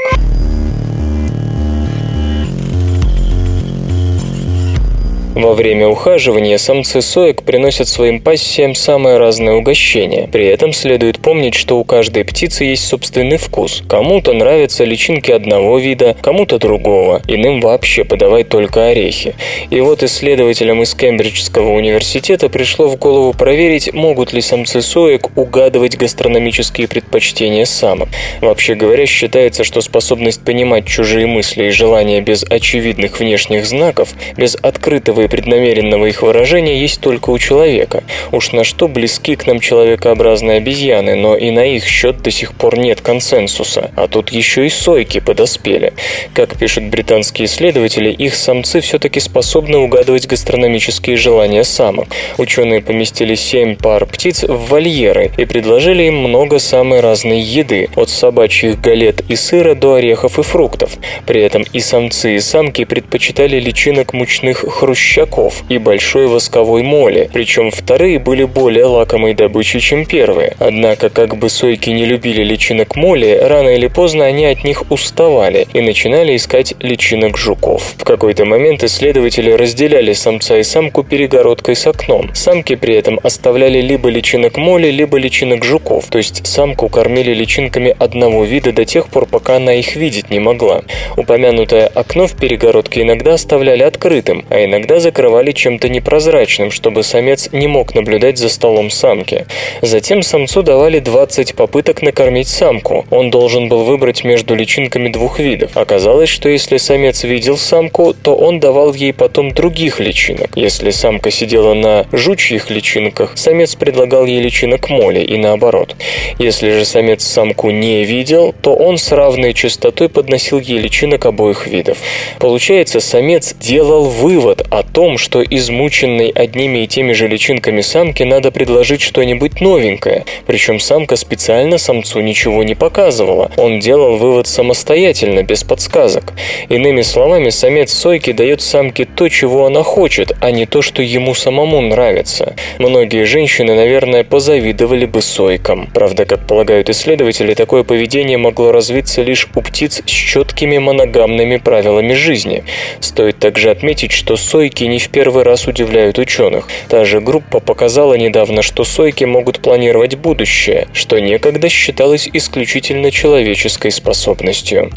Во 5.36 5.54
время 5.54 5.86
ухаживания 5.86 6.58
самцы 6.58 7.00
соек 7.00 7.44
приносят 7.44 7.86
своим 7.86 8.20
пассиям 8.20 8.74
самое 8.74 9.16
разное 9.16 9.54
угощение. 9.54 10.26
При 10.26 10.44
этом 10.46 10.72
следует 10.72 11.20
помнить, 11.20 11.54
что 11.54 11.78
у 11.78 11.84
каждой 11.84 12.24
птицы 12.24 12.64
есть 12.64 12.88
собственный 12.88 13.36
вкус. 13.36 13.84
Кому-то 13.88 14.32
нравятся 14.32 14.82
личинки 14.82 15.30
одного 15.30 15.78
вида, 15.78 16.16
кому-то 16.20 16.58
другого. 16.58 17.22
Иным 17.28 17.60
вообще 17.60 18.02
подавать 18.02 18.48
только 18.48 18.88
орехи. 18.88 19.36
И 19.70 19.80
вот 19.80 20.02
исследователям 20.02 20.82
из 20.82 20.94
Кембриджского 20.94 21.74
университета 21.74 22.48
пришло 22.48 22.88
в 22.88 22.96
голову 22.96 23.32
проверить, 23.32 23.94
могут 23.94 24.32
ли 24.32 24.40
самцы 24.40 24.82
соек 24.82 25.28
угадывать 25.36 25.96
гастрономические 25.96 26.88
предпочтения 26.88 27.66
самок. 27.66 28.08
Вообще 28.40 28.74
говоря, 28.74 29.06
считается, 29.06 29.62
что 29.62 29.80
способность 29.80 30.44
понимать 30.44 30.88
чужие 30.88 31.28
мысли 31.28 31.66
и 31.66 31.70
желания 31.70 32.20
без 32.20 32.42
очевидных 32.42 33.20
внешних 33.20 33.64
знаков, 33.64 34.12
без 34.36 34.56
открытого 34.60 35.19
и 35.20 35.28
преднамеренного 35.28 36.06
их 36.06 36.22
выражения 36.22 36.80
есть 36.80 37.00
только 37.00 37.30
у 37.30 37.38
человека. 37.38 38.02
Уж 38.32 38.52
на 38.52 38.64
что 38.64 38.88
близки 38.88 39.36
к 39.36 39.46
нам 39.46 39.60
человекообразные 39.60 40.58
обезьяны, 40.58 41.14
но 41.14 41.36
и 41.36 41.50
на 41.50 41.64
их 41.64 41.84
счет 41.84 42.22
до 42.22 42.30
сих 42.30 42.54
пор 42.54 42.78
нет 42.78 43.00
консенсуса. 43.00 43.90
А 43.96 44.08
тут 44.08 44.30
еще 44.30 44.66
и 44.66 44.70
сойки 44.70 45.20
подоспели. 45.20 45.92
Как 46.34 46.56
пишут 46.56 46.84
британские 46.84 47.46
исследователи, 47.46 48.10
их 48.10 48.34
самцы 48.34 48.80
все-таки 48.80 49.20
способны 49.20 49.78
угадывать 49.78 50.26
гастрономические 50.26 51.16
желания 51.16 51.64
самок. 51.64 52.08
Ученые 52.38 52.80
поместили 52.80 53.34
семь 53.34 53.76
пар 53.76 54.06
птиц 54.06 54.44
в 54.44 54.68
вольеры 54.68 55.30
и 55.36 55.44
предложили 55.44 56.04
им 56.04 56.16
много 56.16 56.58
самой 56.58 57.00
разной 57.00 57.40
еды, 57.40 57.88
от 57.96 58.08
собачьих 58.08 58.80
галет 58.80 59.22
и 59.28 59.36
сыра 59.36 59.74
до 59.74 59.94
орехов 59.94 60.38
и 60.38 60.42
фруктов. 60.42 60.92
При 61.26 61.42
этом 61.42 61.64
и 61.72 61.80
самцы, 61.80 62.36
и 62.36 62.40
самки 62.40 62.84
предпочитали 62.84 63.58
личинок 63.58 64.12
мучных 64.12 64.64
хрущей 64.68 65.09
щеков 65.10 65.64
и 65.68 65.78
большой 65.78 66.28
восковой 66.28 66.82
моли, 66.82 67.28
причем 67.32 67.70
вторые 67.70 68.18
были 68.20 68.44
более 68.44 68.84
лакомой 68.84 69.34
добычей, 69.34 69.80
чем 69.80 70.06
первые. 70.06 70.54
Однако, 70.58 71.10
как 71.10 71.36
бы 71.36 71.48
сойки 71.48 71.90
не 71.90 72.04
любили 72.04 72.42
личинок 72.44 72.94
моли, 72.94 73.40
рано 73.42 73.70
или 73.70 73.88
поздно 73.88 74.24
они 74.24 74.46
от 74.46 74.62
них 74.62 74.84
уставали 74.90 75.66
и 75.72 75.80
начинали 75.80 76.36
искать 76.36 76.74
личинок 76.80 77.36
жуков. 77.36 77.94
В 77.98 78.04
какой-то 78.04 78.44
момент 78.44 78.84
исследователи 78.84 79.50
разделяли 79.50 80.12
самца 80.12 80.58
и 80.58 80.62
самку 80.62 81.02
перегородкой 81.02 81.74
с 81.74 81.86
окном. 81.88 82.30
Самки 82.34 82.76
при 82.76 82.94
этом 82.94 83.18
оставляли 83.22 83.80
либо 83.80 84.08
личинок 84.08 84.56
моли, 84.56 84.90
либо 84.90 85.18
личинок 85.18 85.64
жуков, 85.64 86.06
то 86.08 86.18
есть 86.18 86.46
самку 86.46 86.88
кормили 86.88 87.34
личинками 87.34 87.96
одного 87.98 88.44
вида 88.44 88.72
до 88.72 88.84
тех 88.84 89.08
пор, 89.08 89.26
пока 89.26 89.56
она 89.56 89.74
их 89.74 89.96
видеть 89.96 90.30
не 90.30 90.38
могла. 90.38 90.82
Упомянутое 91.16 91.86
окно 91.88 92.28
в 92.28 92.36
перегородке 92.36 93.02
иногда 93.02 93.34
оставляли 93.34 93.82
открытым, 93.82 94.44
а 94.50 94.64
иногда 94.64 94.99
закрывали 95.00 95.52
чем-то 95.52 95.88
непрозрачным, 95.88 96.70
чтобы 96.70 97.02
самец 97.02 97.48
не 97.52 97.66
мог 97.66 97.94
наблюдать 97.94 98.38
за 98.38 98.48
столом 98.48 98.90
самки. 98.90 99.46
Затем 99.82 100.22
самцу 100.22 100.62
давали 100.62 100.98
20 100.98 101.54
попыток 101.54 102.02
накормить 102.02 102.48
самку. 102.48 103.06
Он 103.10 103.30
должен 103.30 103.68
был 103.68 103.84
выбрать 103.84 104.24
между 104.24 104.54
личинками 104.54 105.08
двух 105.08 105.38
видов. 105.38 105.76
Оказалось, 105.76 106.28
что 106.28 106.48
если 106.48 106.76
самец 106.76 107.24
видел 107.24 107.56
самку, 107.56 108.14
то 108.14 108.34
он 108.34 108.60
давал 108.60 108.94
ей 108.94 109.12
потом 109.12 109.52
других 109.52 110.00
личинок. 110.00 110.56
Если 110.56 110.90
самка 110.90 111.30
сидела 111.30 111.74
на 111.74 112.06
жучьих 112.12 112.70
личинках, 112.70 113.32
самец 113.36 113.74
предлагал 113.74 114.26
ей 114.26 114.40
личинок 114.40 114.90
моли 114.90 115.20
и 115.20 115.36
наоборот. 115.36 115.96
Если 116.38 116.70
же 116.70 116.84
самец 116.84 117.24
самку 117.24 117.70
не 117.70 118.04
видел, 118.04 118.54
то 118.62 118.74
он 118.74 118.98
с 118.98 119.12
равной 119.12 119.54
частотой 119.54 120.08
подносил 120.08 120.58
ей 120.58 120.78
личинок 120.78 121.26
обоих 121.26 121.66
видов. 121.66 121.98
Получается, 122.38 123.00
самец 123.00 123.54
делал 123.54 124.04
вывод 124.04 124.66
о 124.70 124.82
том, 124.92 125.18
что 125.18 125.42
измученной 125.42 126.28
одними 126.28 126.80
и 126.80 126.86
теми 126.86 127.12
же 127.12 127.28
личинками 127.28 127.80
самке 127.80 128.24
надо 128.24 128.50
предложить 128.50 129.00
что-нибудь 129.00 129.60
новенькое, 129.60 130.24
причем 130.46 130.80
самка 130.80 131.16
специально 131.16 131.78
самцу 131.78 132.20
ничего 132.20 132.62
не 132.62 132.74
показывала. 132.74 133.50
Он 133.56 133.80
делал 133.80 134.16
вывод 134.16 134.46
самостоятельно, 134.46 135.42
без 135.42 135.64
подсказок. 135.64 136.32
Иными 136.68 137.02
словами, 137.02 137.50
самец 137.50 137.92
сойки 137.92 138.32
дает 138.32 138.60
самке 138.60 139.04
то, 139.04 139.28
чего 139.28 139.66
она 139.66 139.82
хочет, 139.82 140.32
а 140.40 140.50
не 140.50 140.66
то, 140.66 140.82
что 140.82 141.02
ему 141.02 141.34
самому 141.34 141.80
нравится. 141.80 142.54
Многие 142.78 143.24
женщины, 143.24 143.74
наверное, 143.74 144.24
позавидовали 144.24 145.06
бы 145.06 145.22
сойкам. 145.22 145.88
Правда, 145.94 146.24
как 146.24 146.46
полагают 146.46 146.90
исследователи, 146.90 147.54
такое 147.54 147.82
поведение 147.84 148.38
могло 148.38 148.72
развиться 148.72 149.22
лишь 149.22 149.48
у 149.54 149.60
птиц 149.60 150.02
с 150.04 150.10
четкими 150.10 150.78
моногамными 150.78 151.56
правилами 151.56 152.14
жизни. 152.14 152.64
Стоит 153.00 153.38
также 153.38 153.70
отметить, 153.70 154.12
что 154.12 154.36
сойки 154.36 154.79
сойки 154.80 154.84
не 154.84 154.98
в 154.98 155.08
первый 155.10 155.44
раз 155.44 155.66
удивляют 155.66 156.18
ученых. 156.18 156.66
Та 156.88 157.04
же 157.04 157.20
группа 157.20 157.60
показала 157.60 158.14
недавно, 158.14 158.62
что 158.62 158.84
сойки 158.84 159.24
могут 159.24 159.60
планировать 159.60 160.14
будущее, 160.16 160.88
что 160.94 161.18
некогда 161.20 161.68
считалось 161.68 162.28
исключительно 162.32 163.10
человеческой 163.10 163.90
способностью. 163.90 164.90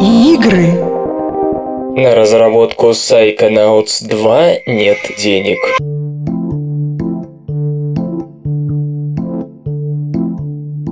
Игры. 0.00 0.72
На 1.96 2.14
разработку 2.14 2.90
Psychonauts 2.90 4.06
2 4.06 4.52
нет 4.66 4.98
денег. 5.18 6.05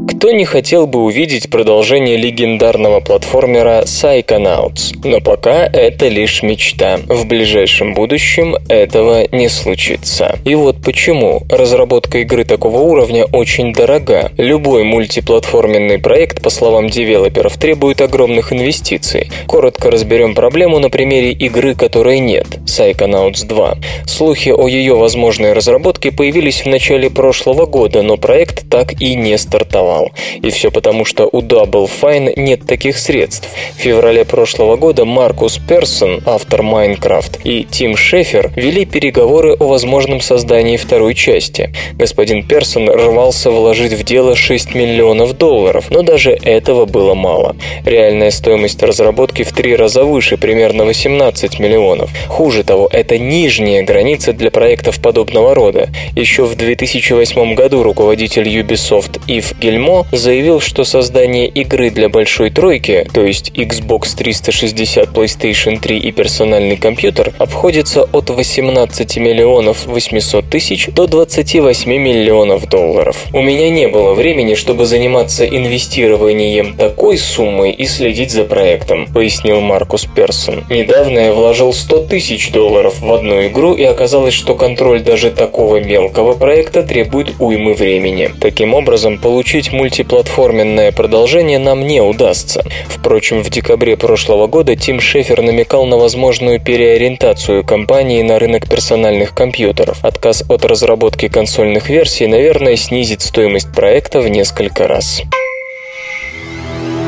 Кто 0.06 0.32
не 0.32 0.44
хотел 0.44 0.86
бы 0.86 1.02
увидеть 1.02 1.50
продолжение 1.50 2.16
легендарного 2.16 3.00
платформера 3.00 3.82
Psychonauts? 3.84 4.98
Но 5.02 5.20
пока 5.20 5.66
это 5.66 6.08
лишь 6.08 6.42
мечта. 6.42 6.98
В 7.06 7.26
ближайшем 7.26 7.94
будущем 7.94 8.56
этого 8.68 9.26
не 9.32 9.48
случится. 9.48 10.38
И 10.44 10.54
вот 10.54 10.82
почему. 10.82 11.42
Разработка 11.50 12.18
игры 12.18 12.44
такого 12.44 12.80
уровня 12.80 13.24
очень 13.24 13.72
дорога. 13.72 14.30
Любой 14.36 14.84
мультиплатформенный 14.84 15.98
проект, 15.98 16.42
по 16.42 16.50
словам 16.50 16.90
девелоперов, 16.90 17.56
требует 17.56 18.00
огромных 18.00 18.52
инвестиций. 18.52 19.30
Коротко 19.46 19.90
разберем 19.90 20.34
проблему 20.34 20.80
на 20.80 20.90
примере 20.90 21.32
игры, 21.32 21.74
которой 21.74 22.18
нет– 22.18 22.46
Psychonauts 22.66 23.46
2. 23.46 23.76
Слухи 24.06 24.50
о 24.50 24.68
ее 24.68 24.96
возможной 24.96 25.52
разработке 25.52 26.12
появились 26.12 26.62
в 26.62 26.66
начале 26.66 27.08
прошлого 27.08 27.66
года, 27.66 28.02
но 28.02 28.16
проект 28.16 28.68
так 28.68 29.00
и 29.00 29.14
не 29.14 29.36
стартовал. 29.38 29.93
И 30.42 30.50
все 30.50 30.70
потому, 30.70 31.04
что 31.04 31.28
у 31.30 31.40
Double 31.40 31.90
Fine 31.90 32.32
нет 32.36 32.66
таких 32.66 32.98
средств. 32.98 33.48
В 33.76 33.80
феврале 33.80 34.24
прошлого 34.24 34.76
года 34.76 35.04
Маркус 35.04 35.58
Персон, 35.58 36.22
автор 36.26 36.62
Minecraft, 36.62 37.40
и 37.44 37.64
Тим 37.64 37.96
Шефер 37.96 38.52
вели 38.56 38.84
переговоры 38.84 39.54
о 39.54 39.66
возможном 39.68 40.20
создании 40.20 40.76
второй 40.76 41.14
части. 41.14 41.72
Господин 41.94 42.46
Персон 42.46 42.88
рвался 42.88 43.50
вложить 43.50 43.92
в 43.92 44.02
дело 44.04 44.36
6 44.36 44.74
миллионов 44.74 45.36
долларов, 45.36 45.86
но 45.90 46.02
даже 46.02 46.32
этого 46.32 46.86
было 46.86 47.14
мало. 47.14 47.56
Реальная 47.84 48.30
стоимость 48.30 48.82
разработки 48.82 49.42
в 49.42 49.52
три 49.52 49.76
раза 49.76 50.04
выше, 50.04 50.36
примерно 50.36 50.84
18 50.84 51.58
миллионов. 51.58 52.10
Хуже 52.28 52.64
того, 52.64 52.88
это 52.90 53.18
нижняя 53.18 53.82
граница 53.82 54.32
для 54.32 54.50
проектов 54.50 55.00
подобного 55.00 55.54
рода. 55.54 55.88
Еще 56.16 56.44
в 56.44 56.56
2008 56.56 57.54
году 57.54 57.82
руководитель 57.82 58.48
Ubisoft 58.48 59.20
Ив 59.26 59.54
Гельмо 59.84 60.06
заявил, 60.12 60.60
что 60.60 60.84
создание 60.84 61.46
игры 61.46 61.90
для 61.90 62.08
большой 62.08 62.50
тройки, 62.50 63.06
то 63.12 63.22
есть 63.22 63.50
Xbox 63.50 64.16
360, 64.16 65.08
PlayStation 65.08 65.78
3 65.78 65.98
и 65.98 66.10
персональный 66.10 66.76
компьютер, 66.76 67.34
обходится 67.38 68.04
от 68.04 68.30
18 68.30 69.16
миллионов 69.18 69.86
800 69.86 70.48
тысяч 70.48 70.88
до 70.88 71.06
28 71.06 71.90
миллионов 71.90 72.68
долларов. 72.68 73.24
У 73.32 73.42
меня 73.42 73.68
не 73.68 73.88
было 73.88 74.14
времени, 74.14 74.54
чтобы 74.54 74.86
заниматься 74.86 75.46
инвестированием 75.46 76.76
такой 76.76 77.18
суммы 77.18 77.70
и 77.70 77.86
следить 77.86 78.30
за 78.30 78.44
проектом, 78.44 79.06
пояснил 79.12 79.60
Маркус 79.60 80.06
Персон. 80.16 80.64
Недавно 80.70 81.18
я 81.18 81.32
вложил 81.34 81.74
100 81.74 82.06
тысяч 82.06 82.50
долларов 82.52 83.00
в 83.00 83.12
одну 83.12 83.46
игру 83.48 83.74
и 83.74 83.82
оказалось, 83.82 84.34
что 84.34 84.54
контроль 84.54 85.02
даже 85.02 85.30
такого 85.30 85.80
мелкого 85.80 86.32
проекта 86.32 86.82
требует 86.82 87.34
уймы 87.38 87.74
времени. 87.74 88.30
Таким 88.40 88.72
образом, 88.72 89.18
получить 89.18 89.73
мультиплатформенное 89.74 90.92
продолжение 90.92 91.58
нам 91.58 91.86
не 91.86 92.00
удастся. 92.00 92.64
Впрочем, 92.88 93.42
в 93.42 93.50
декабре 93.50 93.96
прошлого 93.96 94.46
года 94.46 94.76
Тим 94.76 95.00
Шефер 95.00 95.42
намекал 95.42 95.84
на 95.84 95.98
возможную 95.98 96.60
переориентацию 96.60 97.64
компании 97.64 98.22
на 98.22 98.38
рынок 98.38 98.68
персональных 98.68 99.34
компьютеров. 99.34 99.98
Отказ 100.02 100.42
от 100.48 100.64
разработки 100.64 101.28
консольных 101.28 101.90
версий, 101.90 102.26
наверное, 102.26 102.76
снизит 102.76 103.20
стоимость 103.20 103.72
проекта 103.74 104.20
в 104.20 104.28
несколько 104.28 104.88
раз. 104.88 105.22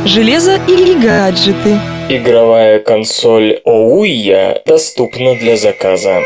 Железо 0.04 0.60
или 0.68 0.94
гаджеты. 0.94 1.78
Игровая 2.08 2.78
консоль 2.78 3.60
Ouya 3.66 4.60
доступна 4.64 5.34
для 5.34 5.56
заказа. 5.56 6.22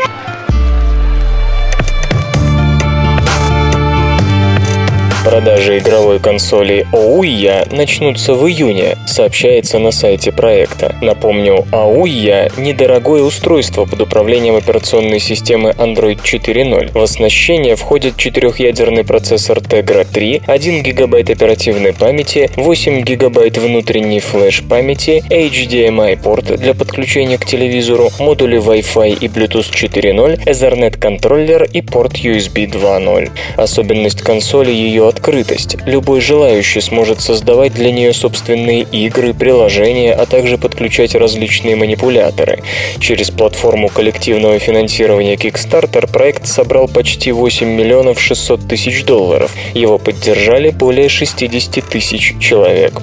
Продажи 5.31 5.77
игровой 5.77 6.19
консоли 6.19 6.85
Ouya 6.91 7.73
начнутся 7.73 8.33
в 8.33 8.45
июне, 8.49 8.97
сообщается 9.07 9.79
на 9.79 9.91
сайте 9.91 10.33
проекта. 10.33 10.93
Напомню, 11.01 11.65
Ouya– 11.71 12.51
недорогое 12.57 13.23
устройство 13.23 13.85
под 13.85 14.01
управлением 14.01 14.57
операционной 14.57 15.21
системы 15.21 15.69
Android 15.69 16.21
4.0. 16.21 16.91
В 16.91 17.01
оснащение 17.01 17.77
входит 17.77 18.17
четырехъядерный 18.17 19.05
процессор 19.05 19.59
Tegra 19.59 20.05
3, 20.05 20.41
1 20.45 20.83
ГБ 20.83 21.19
оперативной 21.21 21.93
памяти, 21.93 22.49
8 22.57 23.01
ГБ 23.01 23.51
внутренней 23.61 24.19
флеш-памяти, 24.19 25.23
HDMI-порт 25.29 26.59
для 26.59 26.73
подключения 26.73 27.37
к 27.37 27.45
телевизору, 27.45 28.09
модули 28.19 28.57
Wi-Fi 28.57 29.19
и 29.21 29.27
Bluetooth 29.27 29.71
4.0, 29.71 30.43
Ethernet-контроллер 30.43 31.63
и 31.71 31.81
порт 31.81 32.15
USB 32.15 32.69
2.0. 32.69 33.29
Особенность 33.55 34.21
консоли– 34.23 34.71
ее 34.73 35.07
открытость. 35.21 35.77
Любой 35.85 36.19
желающий 36.19 36.81
сможет 36.81 37.21
создавать 37.21 37.73
для 37.73 37.91
нее 37.91 38.11
собственные 38.11 38.81
игры, 38.81 39.35
приложения, 39.35 40.13
а 40.13 40.25
также 40.25 40.57
подключать 40.57 41.13
различные 41.13 41.75
манипуляторы. 41.75 42.63
Через 42.99 43.29
платформу 43.29 43.87
коллективного 43.87 44.57
финансирования 44.57 45.35
Kickstarter 45.35 46.11
проект 46.11 46.47
собрал 46.47 46.87
почти 46.87 47.31
8 47.31 47.67
миллионов 47.67 48.19
600 48.19 48.67
тысяч 48.67 49.05
долларов. 49.05 49.51
Его 49.75 49.99
поддержали 49.99 50.69
более 50.71 51.07
60 51.07 51.85
тысяч 51.85 52.33
человек. 52.39 52.93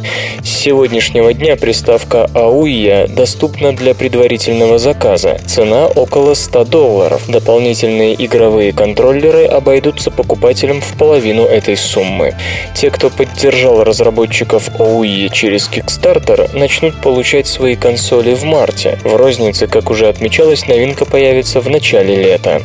С 0.42 0.48
сегодняшнего 0.48 1.32
дня 1.32 1.54
приставка 1.54 2.28
AUIA 2.34 3.06
доступна 3.06 3.72
для 3.72 3.94
предварительного 3.94 4.78
заказа. 4.78 5.38
Цена 5.46 5.86
около 5.86 6.34
100 6.34 6.64
долларов. 6.64 7.22
Дополнительные 7.28 8.14
игровые 8.24 8.72
контроллеры 8.72 9.44
обойдутся 9.44 10.10
покупателям 10.10 10.80
в 10.80 10.98
половину 10.98 11.44
этой 11.44 11.76
суммы 11.76 12.07
суммы. 12.08 12.34
Те, 12.74 12.90
кто 12.90 13.10
поддержал 13.10 13.84
разработчиков 13.84 14.68
OUI 14.78 15.30
через 15.32 15.68
Kickstarter, 15.68 16.56
начнут 16.56 17.00
получать 17.00 17.46
свои 17.46 17.76
консоли 17.76 18.34
в 18.34 18.44
марте. 18.44 18.98
В 19.04 19.16
рознице, 19.16 19.66
как 19.66 19.90
уже 19.90 20.08
отмечалось, 20.08 20.66
новинка 20.66 21.04
появится 21.04 21.60
в 21.60 21.68
начале 21.68 22.16
лета. 22.16 22.62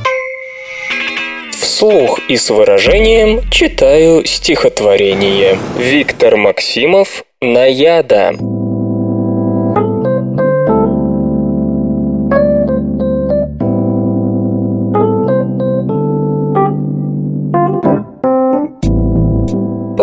Вслух 1.52 2.20
и 2.30 2.38
с 2.38 2.50
выражением 2.50 3.42
читаю 3.50 4.26
стихотворение. 4.26 5.58
Виктор 5.78 6.38
Максимов 6.38 7.24
«Наяда». 7.42 8.36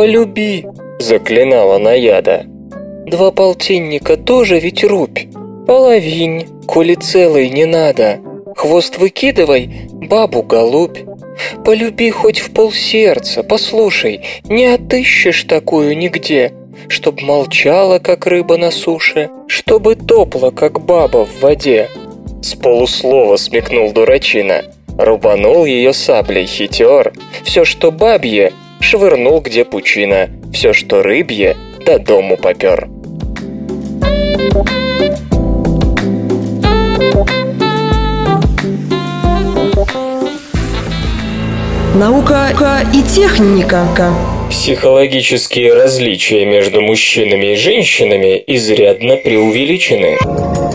«Полюби!»– 0.01 0.65
заклинала 0.99 1.77
Наяда. 1.77 2.47
«Два 3.05 3.31
полтинника 3.31 4.17
тоже 4.17 4.59
ведь 4.59 4.83
рубь. 4.83 5.27
Половинь, 5.67 6.47
коли 6.67 6.95
целый 6.95 7.51
не 7.51 7.67
надо. 7.67 8.19
Хвост 8.57 8.97
выкидывай, 8.97 9.69
бабу 9.93 10.43
голубь. 10.43 11.01
Полюби 11.67 12.09
хоть 12.09 12.39
в 12.39 12.51
полсердца, 12.55 13.43
послушай, 13.43 14.23
не 14.45 14.65
отыщешь 14.69 15.45
такую 15.45 15.99
нигде, 15.99 16.55
чтоб 16.89 17.21
молчала, 17.21 17.99
как 17.99 18.27
рыба 18.27 18.57
на 18.57 18.71
суше, 18.71 19.29
чтобы 19.49 19.97
топла, 19.97 20.51
как 20.51 20.81
баба 20.83 21.27
в 21.27 21.43
воде». 21.43 21.91
С 22.41 22.55
полуслова 22.55 23.37
смекнул 23.37 23.93
дурачина. 23.93 24.63
Рубанул 24.97 25.67
ее 25.67 25.93
саблей 25.93 26.47
хитер. 26.47 27.13
Все, 27.45 27.67
что 27.67 27.91
бабье, 27.91 28.53
швырнул 28.81 29.41
где 29.41 29.65
пучина. 29.65 30.29
Все, 30.53 30.73
что 30.73 31.03
рыбье, 31.03 31.57
до 31.85 31.99
дому 31.99 32.37
попер. 32.37 32.89
Наука 41.95 42.51
и 42.95 43.03
техника. 43.03 43.87
Психологические 44.49 45.75
различия 45.75 46.45
между 46.45 46.81
мужчинами 46.81 47.53
и 47.53 47.57
женщинами 47.57 48.43
изрядно 48.47 49.17
преувеличены. 49.17 50.70